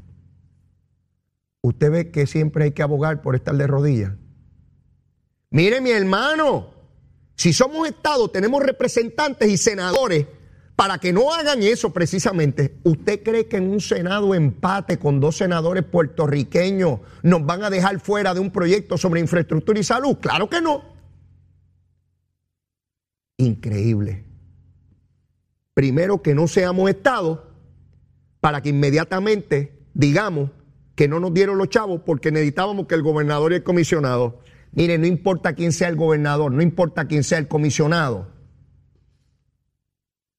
Usted 1.61 1.91
ve 1.91 2.09
que 2.09 2.25
siempre 2.25 2.63
hay 2.63 2.71
que 2.71 2.81
abogar 2.81 3.21
por 3.21 3.35
estar 3.35 3.55
de 3.55 3.67
rodillas. 3.67 4.13
Mire 5.51 5.79
mi 5.79 5.91
hermano, 5.91 6.72
si 7.35 7.53
somos 7.53 7.87
Estado, 7.87 8.29
tenemos 8.29 8.61
representantes 8.63 9.49
y 9.49 9.57
senadores 9.57 10.27
para 10.75 10.97
que 10.97 11.13
no 11.13 11.33
hagan 11.33 11.61
eso 11.61 11.93
precisamente, 11.93 12.79
¿usted 12.83 13.21
cree 13.21 13.47
que 13.47 13.57
en 13.57 13.69
un 13.69 13.79
Senado 13.79 14.33
empate 14.33 14.97
con 14.97 15.19
dos 15.19 15.37
senadores 15.37 15.83
puertorriqueños 15.83 16.99
nos 17.21 17.45
van 17.45 17.63
a 17.63 17.69
dejar 17.69 17.99
fuera 17.99 18.33
de 18.33 18.39
un 18.39 18.51
proyecto 18.51 18.97
sobre 18.97 19.19
infraestructura 19.19 19.79
y 19.79 19.83
salud? 19.83 20.17
Claro 20.19 20.49
que 20.49 20.61
no. 20.61 20.83
Increíble. 23.37 24.25
Primero 25.73 26.21
que 26.21 26.33
no 26.33 26.47
seamos 26.47 26.89
Estado 26.89 27.51
para 28.39 28.61
que 28.61 28.69
inmediatamente 28.69 29.87
digamos 29.93 30.49
que 30.95 31.07
no 31.07 31.19
nos 31.19 31.33
dieron 31.33 31.57
los 31.57 31.69
chavos 31.69 32.01
porque 32.05 32.31
necesitábamos 32.31 32.87
que 32.87 32.95
el 32.95 33.03
gobernador 33.03 33.51
y 33.51 33.55
el 33.55 33.63
comisionado, 33.63 34.39
mire, 34.73 34.97
no 34.97 35.07
importa 35.07 35.53
quién 35.53 35.71
sea 35.71 35.89
el 35.89 35.95
gobernador, 35.95 36.51
no 36.51 36.61
importa 36.61 37.05
quién 37.05 37.23
sea 37.23 37.37
el 37.37 37.47
comisionado, 37.47 38.27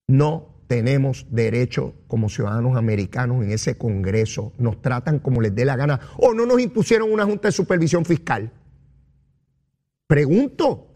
no 0.07 0.55
tenemos 0.67 1.27
derecho 1.31 1.95
como 2.09 2.29
ciudadanos 2.29 2.77
americanos 2.77 3.45
en 3.45 3.53
ese 3.53 3.77
Congreso. 3.77 4.53
Nos 4.59 4.81
tratan 4.81 5.19
como 5.19 5.41
les 5.41 5.55
dé 5.55 5.65
la 5.65 5.77
gana. 5.77 6.01
O 6.19 6.35
no 6.35 6.47
nos 6.47 6.61
impusieron 6.61 7.13
una 7.13 7.25
Junta 7.25 7.49
de 7.49 7.53
Supervisión 7.53 8.05
Fiscal. 8.05 8.51
Pregunto. 10.07 10.89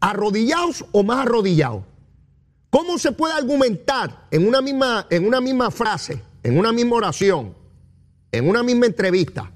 ¿Arrodillados 0.00 0.84
o 0.92 1.02
más 1.04 1.26
arrodillados? 1.26 1.84
¿Cómo 2.70 2.98
se 2.98 3.12
puede 3.12 3.34
argumentar 3.34 4.26
en 4.30 4.48
una 4.48 4.60
misma, 4.60 5.06
en 5.10 5.26
una 5.26 5.40
misma 5.40 5.70
frase, 5.70 6.22
en 6.42 6.58
una 6.58 6.72
misma 6.72 6.96
oración, 6.96 7.54
en 8.32 8.48
una 8.48 8.62
misma 8.62 8.86
entrevista, 8.86 9.52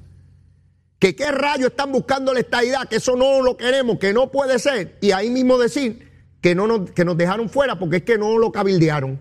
que 0.98 1.14
qué 1.14 1.30
rayos 1.30 1.70
están 1.70 1.92
buscando 1.92 2.32
la 2.32 2.40
estadidad, 2.40 2.88
que 2.88 2.96
eso 2.96 3.16
no 3.16 3.42
lo 3.42 3.56
queremos, 3.56 3.98
que 3.98 4.12
no 4.12 4.30
puede 4.30 4.58
ser, 4.58 4.96
y 5.00 5.12
ahí 5.12 5.30
mismo 5.30 5.58
decir 5.58 6.10
que, 6.40 6.54
no 6.54 6.66
nos, 6.66 6.90
que 6.90 7.04
nos 7.04 7.16
dejaron 7.16 7.48
fuera 7.48 7.78
porque 7.78 7.96
es 7.96 8.02
que 8.02 8.18
no 8.18 8.38
lo 8.38 8.52
cabildearon. 8.52 9.20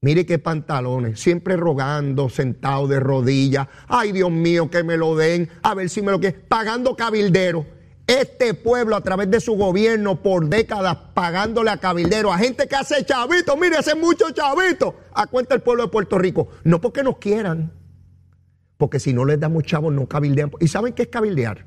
Mire 0.00 0.26
qué 0.26 0.38
pantalones, 0.38 1.18
siempre 1.18 1.56
rogando, 1.56 2.28
sentado 2.28 2.86
de 2.86 3.00
rodillas. 3.00 3.68
Ay, 3.88 4.12
Dios 4.12 4.30
mío, 4.30 4.70
que 4.70 4.82
me 4.82 4.98
lo 4.98 5.16
den, 5.16 5.48
a 5.62 5.74
ver 5.74 5.88
si 5.88 6.02
me 6.02 6.12
lo 6.12 6.20
quieren. 6.20 6.44
Pagando 6.46 6.94
cabildero. 6.94 7.64
Este 8.06 8.52
pueblo, 8.52 8.96
a 8.96 9.00
través 9.00 9.30
de 9.30 9.40
su 9.40 9.54
gobierno, 9.54 10.22
por 10.22 10.46
décadas, 10.50 10.98
pagándole 11.14 11.70
a 11.70 11.78
cabildero, 11.78 12.30
a 12.30 12.36
gente 12.36 12.68
que 12.68 12.76
hace 12.76 13.02
chavitos, 13.06 13.58
mire, 13.58 13.78
hace 13.78 13.94
muchos 13.94 14.34
chavitos, 14.34 14.92
a 15.14 15.26
cuenta 15.26 15.54
del 15.54 15.62
pueblo 15.62 15.84
de 15.84 15.88
Puerto 15.88 16.18
Rico. 16.18 16.48
No 16.64 16.82
porque 16.82 17.02
nos 17.02 17.16
quieran, 17.16 17.72
porque 18.76 19.00
si 19.00 19.12
no 19.12 19.24
les 19.24 19.38
damos 19.38 19.64
chavos, 19.64 19.92
no 19.92 20.06
cabildean. 20.08 20.50
¿Y 20.60 20.68
saben 20.68 20.92
qué 20.92 21.02
es 21.02 21.08
cabildear? 21.08 21.66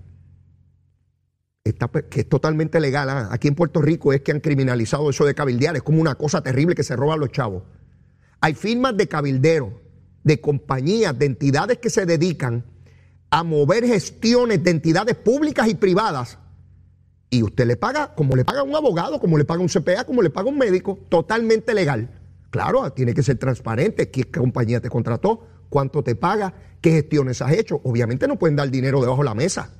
que 2.09 2.21
es 2.21 2.29
totalmente 2.29 2.79
legal. 2.79 3.09
¿ah? 3.09 3.29
Aquí 3.31 3.47
en 3.47 3.55
Puerto 3.55 3.81
Rico 3.81 4.13
es 4.13 4.21
que 4.21 4.31
han 4.31 4.39
criminalizado 4.39 5.09
eso 5.09 5.25
de 5.25 5.35
cabildear, 5.35 5.75
es 5.75 5.83
como 5.83 6.01
una 6.01 6.15
cosa 6.15 6.41
terrible 6.41 6.75
que 6.75 6.83
se 6.83 6.95
roban 6.95 7.19
los 7.19 7.31
chavos. 7.31 7.63
Hay 8.39 8.53
firmas 8.53 8.95
de 8.95 9.07
cabildero, 9.07 9.81
de 10.23 10.39
compañías, 10.39 11.17
de 11.17 11.25
entidades 11.25 11.79
que 11.79 11.89
se 11.89 12.05
dedican 12.05 12.65
a 13.29 13.43
mover 13.43 13.85
gestiones 13.85 14.63
de 14.63 14.71
entidades 14.71 15.15
públicas 15.15 15.67
y 15.67 15.75
privadas. 15.75 16.37
Y 17.29 17.43
usted 17.43 17.67
le 17.67 17.75
paga 17.75 18.15
como 18.15 18.35
le 18.35 18.45
paga 18.45 18.63
un 18.63 18.75
abogado, 18.75 19.19
como 19.19 19.37
le 19.37 19.43
paga 19.43 19.61
un 19.61 19.67
CPA, 19.67 20.05
como 20.05 20.21
le 20.21 20.29
paga 20.29 20.49
un 20.49 20.57
médico, 20.57 20.97
totalmente 21.09 21.73
legal. 21.73 22.09
Claro, 22.51 22.89
tiene 22.93 23.13
que 23.13 23.23
ser 23.23 23.37
transparente, 23.37 24.09
qué 24.09 24.31
compañía 24.31 24.79
te 24.79 24.89
contrató, 24.89 25.45
cuánto 25.69 26.03
te 26.03 26.15
paga, 26.15 26.53
qué 26.81 26.91
gestiones 26.91 27.41
has 27.41 27.53
hecho. 27.53 27.81
Obviamente 27.83 28.27
no 28.27 28.37
pueden 28.37 28.55
dar 28.55 28.69
dinero 28.69 29.01
debajo 29.01 29.19
de 29.19 29.25
la 29.25 29.35
mesa 29.35 29.71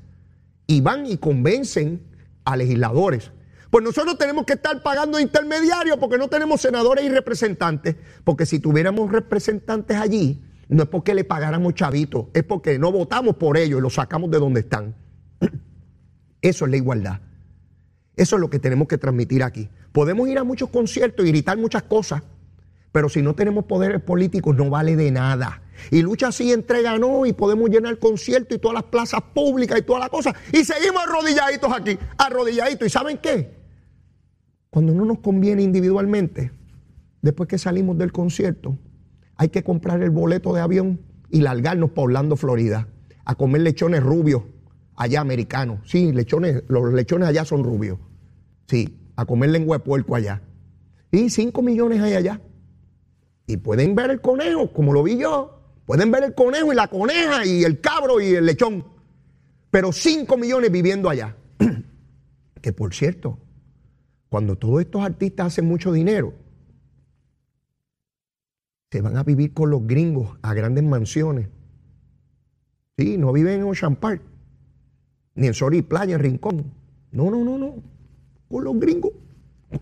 y 0.67 0.81
van 0.81 1.05
y 1.05 1.17
convencen 1.17 2.01
a 2.45 2.55
legisladores. 2.55 3.31
Pues 3.69 3.83
nosotros 3.83 4.17
tenemos 4.17 4.45
que 4.45 4.53
estar 4.53 4.81
pagando 4.81 5.19
intermediarios 5.19 5.97
porque 5.97 6.17
no 6.17 6.29
tenemos 6.29 6.61
senadores 6.61 7.05
y 7.05 7.09
representantes. 7.09 7.95
Porque 8.23 8.45
si 8.45 8.59
tuviéramos 8.59 9.11
representantes 9.11 9.97
allí, 9.97 10.41
no 10.69 10.83
es 10.83 10.89
porque 10.89 11.13
le 11.13 11.23
pagáramos 11.23 11.73
chavitos, 11.73 12.27
es 12.33 12.43
porque 12.43 12.77
no 12.79 12.91
votamos 12.91 13.35
por 13.35 13.57
ellos 13.57 13.79
y 13.79 13.81
los 13.81 13.95
sacamos 13.95 14.31
de 14.31 14.39
donde 14.39 14.61
están. 14.61 14.95
Eso 16.41 16.65
es 16.65 16.71
la 16.71 16.77
igualdad. 16.77 17.21
Eso 18.15 18.35
es 18.35 18.41
lo 18.41 18.49
que 18.49 18.59
tenemos 18.59 18.87
que 18.87 18.97
transmitir 18.97 19.43
aquí. 19.43 19.69
Podemos 19.91 20.27
ir 20.27 20.37
a 20.37 20.43
muchos 20.43 20.69
conciertos 20.69 21.25
y 21.25 21.29
gritar 21.29 21.57
muchas 21.57 21.83
cosas, 21.83 22.23
pero 22.97 23.09
si 23.09 23.21
no 23.21 23.35
tenemos 23.35 23.65
poderes 23.65 24.01
políticos 24.01 24.55
no 24.55 24.71
vale 24.71 24.95
de 24.95 25.11
nada. 25.11 25.61
Y 25.91 26.01
lucha 26.01 26.29
así 26.29 26.51
entrega 26.51 26.97
no 26.97 27.27
y 27.27 27.33
podemos 27.33 27.69
llenar 27.69 27.91
el 27.91 27.99
concierto 27.99 28.55
y 28.55 28.57
todas 28.57 28.73
las 28.73 28.85
plazas 28.85 29.21
públicas 29.35 29.77
y 29.77 29.83
todas 29.83 29.99
las 29.99 30.09
cosas. 30.09 30.33
Y 30.51 30.65
seguimos 30.65 31.03
arrodilladitos 31.03 31.71
aquí, 31.71 31.95
arrodilladitos. 32.17 32.87
¿Y 32.87 32.89
saben 32.89 33.19
qué? 33.19 33.53
Cuando 34.71 34.95
no 34.95 35.05
nos 35.05 35.19
conviene 35.19 35.61
individualmente, 35.61 36.51
después 37.21 37.47
que 37.47 37.59
salimos 37.59 37.99
del 37.99 38.11
concierto, 38.11 38.79
hay 39.35 39.49
que 39.49 39.63
comprar 39.63 40.01
el 40.01 40.09
boleto 40.09 40.51
de 40.55 40.61
avión 40.61 40.99
y 41.29 41.41
largarnos 41.41 41.91
para 41.91 42.05
Orlando, 42.05 42.35
Florida, 42.35 42.87
a 43.25 43.35
comer 43.35 43.61
lechones 43.61 44.01
rubios, 44.01 44.41
allá 44.95 45.21
americanos. 45.21 45.81
Sí, 45.85 46.13
lechones, 46.13 46.63
los 46.67 46.91
lechones 46.91 47.29
allá 47.29 47.45
son 47.45 47.63
rubios. 47.63 47.99
Sí, 48.65 48.97
a 49.15 49.25
comer 49.25 49.51
lengua 49.51 49.77
de 49.77 49.83
puerco 49.83 50.15
allá. 50.15 50.41
Y 51.11 51.29
5 51.29 51.61
millones 51.61 52.01
hay 52.01 52.13
allá. 52.13 52.41
Y 53.47 53.57
pueden 53.57 53.95
ver 53.95 54.11
el 54.11 54.21
conejo, 54.21 54.71
como 54.73 54.93
lo 54.93 55.01
vi 55.01 55.17
yo. 55.17 55.57
Pueden 55.85 56.11
ver 56.11 56.25
el 56.25 56.35
conejo 56.35 56.73
y 56.73 56.75
la 56.75 56.89
coneja 56.89 57.45
y 57.45 57.63
el 57.63 57.79
cabro 57.79 58.19
y 58.19 58.35
el 58.35 58.45
lechón. 58.45 58.85
Pero 59.71 59.93
5 59.93 60.37
millones 60.37 60.69
viviendo 60.69 61.09
allá. 61.09 61.37
que 62.61 62.73
por 62.73 62.93
cierto, 62.93 63.39
cuando 64.27 64.57
todos 64.57 64.81
estos 64.81 65.01
artistas 65.01 65.47
hacen 65.47 65.65
mucho 65.65 65.93
dinero, 65.93 66.33
se 68.91 69.01
van 69.01 69.15
a 69.15 69.23
vivir 69.23 69.53
con 69.53 69.69
los 69.69 69.87
gringos 69.87 70.37
a 70.41 70.53
grandes 70.53 70.83
mansiones. 70.83 71.47
Sí, 72.97 73.17
no 73.17 73.31
viven 73.31 73.61
en 73.61 73.67
Ocean 73.67 73.95
Park, 73.95 74.21
ni 75.35 75.47
en 75.47 75.53
Sori 75.53 75.81
Playa, 75.83 76.15
en 76.15 76.21
Rincón. 76.21 76.73
No, 77.11 77.29
no, 77.31 77.45
no, 77.45 77.57
no. 77.57 77.75
Con 78.49 78.63
los 78.65 78.77
gringos, 78.79 79.11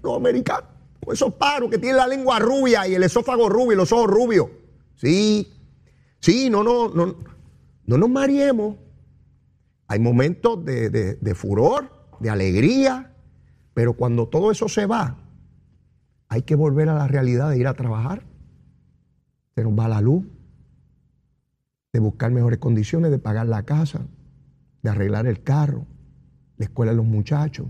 los 0.03 0.17
americanos, 0.17 0.69
esos 1.11 1.33
paros 1.33 1.69
que 1.69 1.77
tienen 1.77 1.97
la 1.97 2.07
lengua 2.07 2.39
rubia 2.39 2.87
y 2.87 2.95
el 2.95 3.03
esófago 3.03 3.49
rubio 3.49 3.73
y 3.73 3.75
los 3.75 3.91
ojos 3.91 4.07
rubios. 4.07 4.47
Sí, 4.95 5.55
Sí, 6.25 6.49
no, 6.49 6.63
no, 6.63 6.89
no, 6.89 7.15
no 7.85 7.97
nos 7.99 8.09
mariemos. 8.09 8.77
Hay 9.87 9.99
momentos 9.99 10.65
de, 10.65 11.35
furor, 11.35 11.91
de 12.19 12.31
alegría, 12.31 13.13
pero 13.75 13.93
cuando 13.93 14.27
todo 14.27 14.49
eso 14.49 14.67
se 14.67 14.87
va, 14.87 15.19
hay 16.27 16.41
que 16.41 16.55
volver 16.55 16.89
a 16.89 16.95
la 16.95 17.07
realidad 17.07 17.51
de 17.51 17.59
ir 17.59 17.67
a 17.67 17.75
trabajar. 17.75 18.23
Se 19.53 19.63
nos 19.63 19.73
va 19.73 19.87
la 19.87 20.01
luz, 20.01 20.25
de 21.93 21.99
buscar 21.99 22.31
mejores 22.31 22.57
condiciones, 22.57 23.11
de 23.11 23.19
pagar 23.19 23.45
la 23.45 23.61
casa, 23.61 24.01
de 24.81 24.89
arreglar 24.89 25.27
el 25.27 25.43
carro, 25.43 25.85
la 26.57 26.65
escuela 26.65 26.91
de 26.91 26.97
los 26.97 27.05
muchachos. 27.05 27.67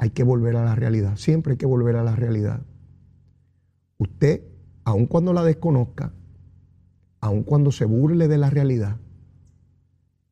Hay 0.00 0.08
que 0.08 0.22
volver 0.22 0.56
a 0.56 0.64
la 0.64 0.74
realidad, 0.74 1.18
siempre 1.18 1.52
hay 1.52 1.56
que 1.58 1.66
volver 1.66 1.96
a 1.96 2.02
la 2.02 2.16
realidad. 2.16 2.62
Usted, 3.98 4.40
aun 4.82 5.04
cuando 5.04 5.34
la 5.34 5.44
desconozca, 5.44 6.14
aun 7.20 7.42
cuando 7.42 7.70
se 7.70 7.84
burle 7.84 8.26
de 8.26 8.38
la 8.38 8.48
realidad, 8.48 8.96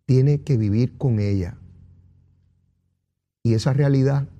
tiene 0.07 0.41
que 0.41 0.57
vivir 0.57 0.97
con 0.97 1.21
ella. 1.21 1.59
Y 3.43 3.53
esa 3.53 3.75
realidad 3.75 4.31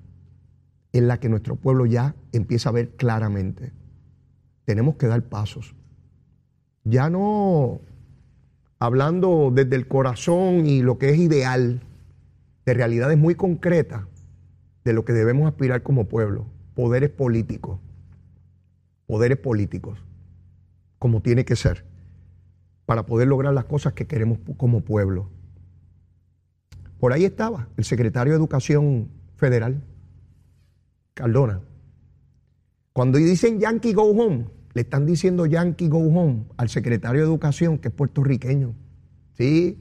es 0.93 1.03
la 1.03 1.19
que 1.19 1.29
nuestro 1.29 1.57
pueblo 1.57 1.85
ya 1.85 2.15
empieza 2.31 2.69
a 2.69 2.71
ver 2.73 2.95
claramente. 2.95 3.71
Tenemos 4.65 4.95
que 4.95 5.05
dar 5.05 5.21
pasos. 5.21 5.75
Ya 6.85 7.11
no 7.11 7.81
hablando 8.79 9.51
desde 9.53 9.75
el 9.75 9.87
corazón 9.87 10.65
y 10.65 10.81
lo 10.81 10.97
que 10.97 11.09
es 11.09 11.19
ideal, 11.19 11.83
de 12.65 12.73
realidades 12.73 13.19
muy 13.19 13.35
concretas 13.35 14.07
de 14.83 14.93
lo 14.93 15.05
que 15.05 15.13
debemos 15.13 15.47
aspirar 15.47 15.83
como 15.83 16.07
pueblo, 16.07 16.47
poderes 16.73 17.09
políticos, 17.09 17.79
poderes 19.05 19.37
políticos, 19.37 19.99
como 20.97 21.21
tiene 21.21 21.45
que 21.45 21.55
ser, 21.55 21.85
para 22.85 23.05
poder 23.05 23.27
lograr 23.27 23.53
las 23.53 23.65
cosas 23.65 23.93
que 23.93 24.07
queremos 24.07 24.39
como 24.57 24.81
pueblo. 24.81 25.29
Por 26.99 27.13
ahí 27.13 27.25
estaba 27.25 27.69
el 27.77 27.85
secretario 27.85 28.33
de 28.33 28.37
Educación 28.37 29.09
Federal, 29.35 29.83
Cardona. 31.13 31.61
Cuando 32.93 33.17
dicen 33.17 33.59
Yankee 33.59 33.93
Go 33.93 34.11
Home, 34.11 34.47
le 34.73 34.81
están 34.81 35.05
diciendo 35.05 35.45
Yankee 35.45 35.87
Go 35.87 35.99
Home 35.99 36.45
al 36.57 36.69
secretario 36.69 37.21
de 37.21 37.27
Educación, 37.27 37.77
que 37.77 37.87
es 37.87 37.93
puertorriqueño. 37.93 38.75
¿Sí? 39.37 39.77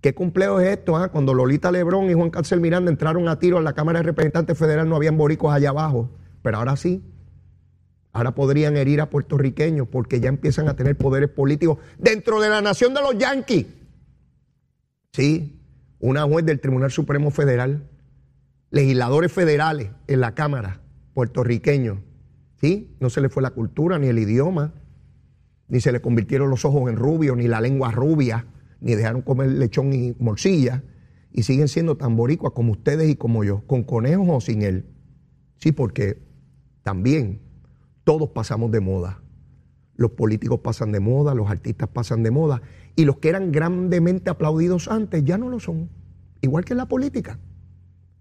¿Qué 0.00 0.14
complejo 0.14 0.60
es 0.60 0.68
esto? 0.68 0.96
Ah? 0.96 1.08
Cuando 1.08 1.34
Lolita 1.34 1.70
Lebrón 1.70 2.08
y 2.08 2.14
Juan 2.14 2.30
Cárcel 2.30 2.60
Miranda 2.60 2.90
entraron 2.90 3.28
a 3.28 3.38
tiro 3.38 3.58
a 3.58 3.62
la 3.62 3.74
Cámara 3.74 3.98
de 3.98 4.04
Representantes 4.04 4.56
Federal, 4.56 4.88
no 4.88 4.96
habían 4.96 5.18
boricos 5.18 5.52
allá 5.52 5.70
abajo. 5.70 6.10
Pero 6.42 6.56
ahora 6.56 6.76
sí. 6.76 7.04
Ahora 8.12 8.34
podrían 8.34 8.76
herir 8.76 9.00
a 9.00 9.10
puertorriqueños 9.10 9.86
porque 9.88 10.20
ya 10.20 10.28
empiezan 10.28 10.68
a 10.68 10.74
tener 10.74 10.96
poderes 10.96 11.28
políticos 11.28 11.78
dentro 11.98 12.40
de 12.40 12.48
la 12.48 12.60
nación 12.60 12.94
de 12.94 13.02
los 13.02 13.16
yanquis. 13.18 13.66
Sí, 15.12 15.60
una 16.00 16.22
juez 16.24 16.44
del 16.44 16.60
Tribunal 16.60 16.90
Supremo 16.90 17.30
Federal, 17.30 17.88
legisladores 18.70 19.30
federales 19.30 19.90
en 20.08 20.20
la 20.20 20.34
Cámara, 20.34 20.80
puertorriqueños, 21.14 21.98
¿sí? 22.60 22.96
No 23.00 23.10
se 23.10 23.20
le 23.20 23.28
fue 23.28 23.42
la 23.42 23.50
cultura 23.50 23.98
ni 23.98 24.08
el 24.08 24.18
idioma, 24.18 24.72
ni 25.68 25.80
se 25.80 25.92
le 25.92 26.00
convirtieron 26.00 26.50
los 26.50 26.64
ojos 26.64 26.90
en 26.90 26.96
rubio, 26.96 27.36
ni 27.36 27.46
la 27.46 27.60
lengua 27.60 27.92
rubia, 27.92 28.46
ni 28.80 28.94
dejaron 28.94 29.22
comer 29.22 29.50
lechón 29.50 29.92
y 29.92 30.14
morcilla, 30.18 30.82
y 31.32 31.42
siguen 31.42 31.68
siendo 31.68 31.96
tan 31.96 32.16
boricuas 32.16 32.52
como 32.52 32.72
ustedes 32.72 33.08
y 33.08 33.16
como 33.16 33.44
yo, 33.44 33.62
con 33.66 33.84
conejos 33.84 34.26
o 34.28 34.40
sin 34.40 34.62
él. 34.62 34.86
Sí, 35.58 35.72
porque 35.72 36.22
también 36.82 37.40
todos 38.04 38.30
pasamos 38.30 38.70
de 38.70 38.80
moda. 38.80 39.22
Los 39.94 40.12
políticos 40.12 40.60
pasan 40.60 40.92
de 40.92 41.00
moda, 41.00 41.34
los 41.34 41.50
artistas 41.50 41.88
pasan 41.88 42.22
de 42.22 42.30
moda, 42.30 42.62
y 42.96 43.04
los 43.04 43.18
que 43.18 43.28
eran 43.28 43.52
grandemente 43.52 44.30
aplaudidos 44.30 44.88
antes 44.88 45.24
ya 45.24 45.38
no 45.38 45.48
lo 45.48 45.60
son, 45.60 45.90
igual 46.40 46.64
que 46.64 46.72
en 46.72 46.78
la 46.78 46.88
política. 46.88 47.38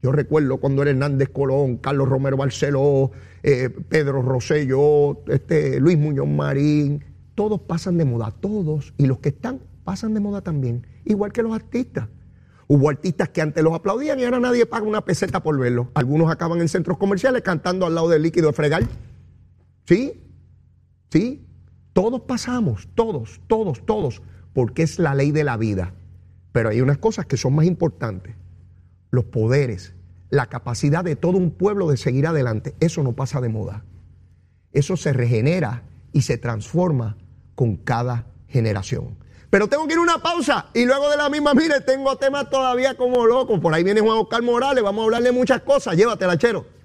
Yo 0.01 0.11
recuerdo 0.11 0.57
cuando 0.57 0.81
era 0.81 0.91
Hernández 0.91 1.29
Colón, 1.29 1.77
Carlos 1.77 2.07
Romero 2.07 2.37
Barceló, 2.37 3.11
eh, 3.43 3.69
Pedro 3.69 4.21
Rosselló, 4.21 5.23
este, 5.27 5.79
Luis 5.79 5.97
Muñoz 5.97 6.27
Marín, 6.27 7.03
todos 7.35 7.61
pasan 7.61 7.97
de 7.97 8.05
moda, 8.05 8.31
todos, 8.31 8.93
y 8.97 9.07
los 9.07 9.19
que 9.19 9.29
están 9.29 9.59
pasan 9.89 10.13
de 10.13 10.19
moda 10.19 10.41
también, 10.41 10.85
igual 11.03 11.31
que 11.31 11.41
los 11.41 11.51
artistas. 11.51 12.09
Hubo 12.67 12.91
artistas 12.91 13.29
que 13.29 13.41
antes 13.41 13.63
los 13.63 13.73
aplaudían 13.73 14.19
y 14.19 14.23
ahora 14.23 14.39
nadie 14.39 14.67
paga 14.67 14.85
una 14.85 15.03
peseta 15.03 15.41
por 15.41 15.57
verlos. 15.57 15.87
Algunos 15.95 16.29
acaban 16.29 16.61
en 16.61 16.67
centros 16.67 16.99
comerciales 16.99 17.41
cantando 17.41 17.87
al 17.87 17.95
lado 17.95 18.07
del 18.07 18.21
líquido 18.21 18.49
de 18.49 18.53
fregar. 18.53 18.83
¿Sí? 19.85 20.23
¿Sí? 21.09 21.43
Todos 21.91 22.21
pasamos, 22.21 22.87
todos, 22.93 23.41
todos, 23.47 23.83
todos, 23.83 24.21
porque 24.53 24.83
es 24.83 24.99
la 24.99 25.15
ley 25.15 25.31
de 25.31 25.43
la 25.43 25.57
vida. 25.57 25.95
Pero 26.51 26.69
hay 26.69 26.81
unas 26.81 26.99
cosas 26.99 27.25
que 27.25 27.35
son 27.35 27.55
más 27.55 27.65
importantes 27.65 28.35
los 29.09 29.25
poderes, 29.25 29.95
la 30.29 30.45
capacidad 30.49 31.03
de 31.03 31.15
todo 31.15 31.39
un 31.39 31.49
pueblo 31.49 31.89
de 31.89 31.97
seguir 31.97 32.27
adelante. 32.27 32.75
Eso 32.79 33.01
no 33.01 33.13
pasa 33.13 33.41
de 33.41 33.49
moda. 33.49 33.85
Eso 34.71 34.97
se 34.97 35.13
regenera 35.13 35.81
y 36.13 36.21
se 36.21 36.37
transforma 36.37 37.17
con 37.55 37.75
cada 37.75 38.27
generación. 38.47 39.17
Pero 39.49 39.67
tengo 39.67 39.87
que 39.87 39.93
ir 39.93 39.99
a 39.99 40.01
una 40.01 40.19
pausa 40.19 40.67
y 40.73 40.85
luego 40.85 41.09
de 41.09 41.17
la 41.17 41.29
misma, 41.29 41.53
mire, 41.53 41.81
tengo 41.81 42.15
temas 42.17 42.49
todavía 42.49 42.95
como 42.95 43.25
loco. 43.25 43.59
Por 43.59 43.73
ahí 43.73 43.83
viene 43.83 44.01
Juan 44.01 44.19
Oscar 44.19 44.43
Morales, 44.43 44.83
vamos 44.83 45.01
a 45.01 45.05
hablarle 45.05 45.31
muchas 45.31 45.61
cosas. 45.61 45.95
Llévatela, 45.95 46.37
chero. 46.37 46.78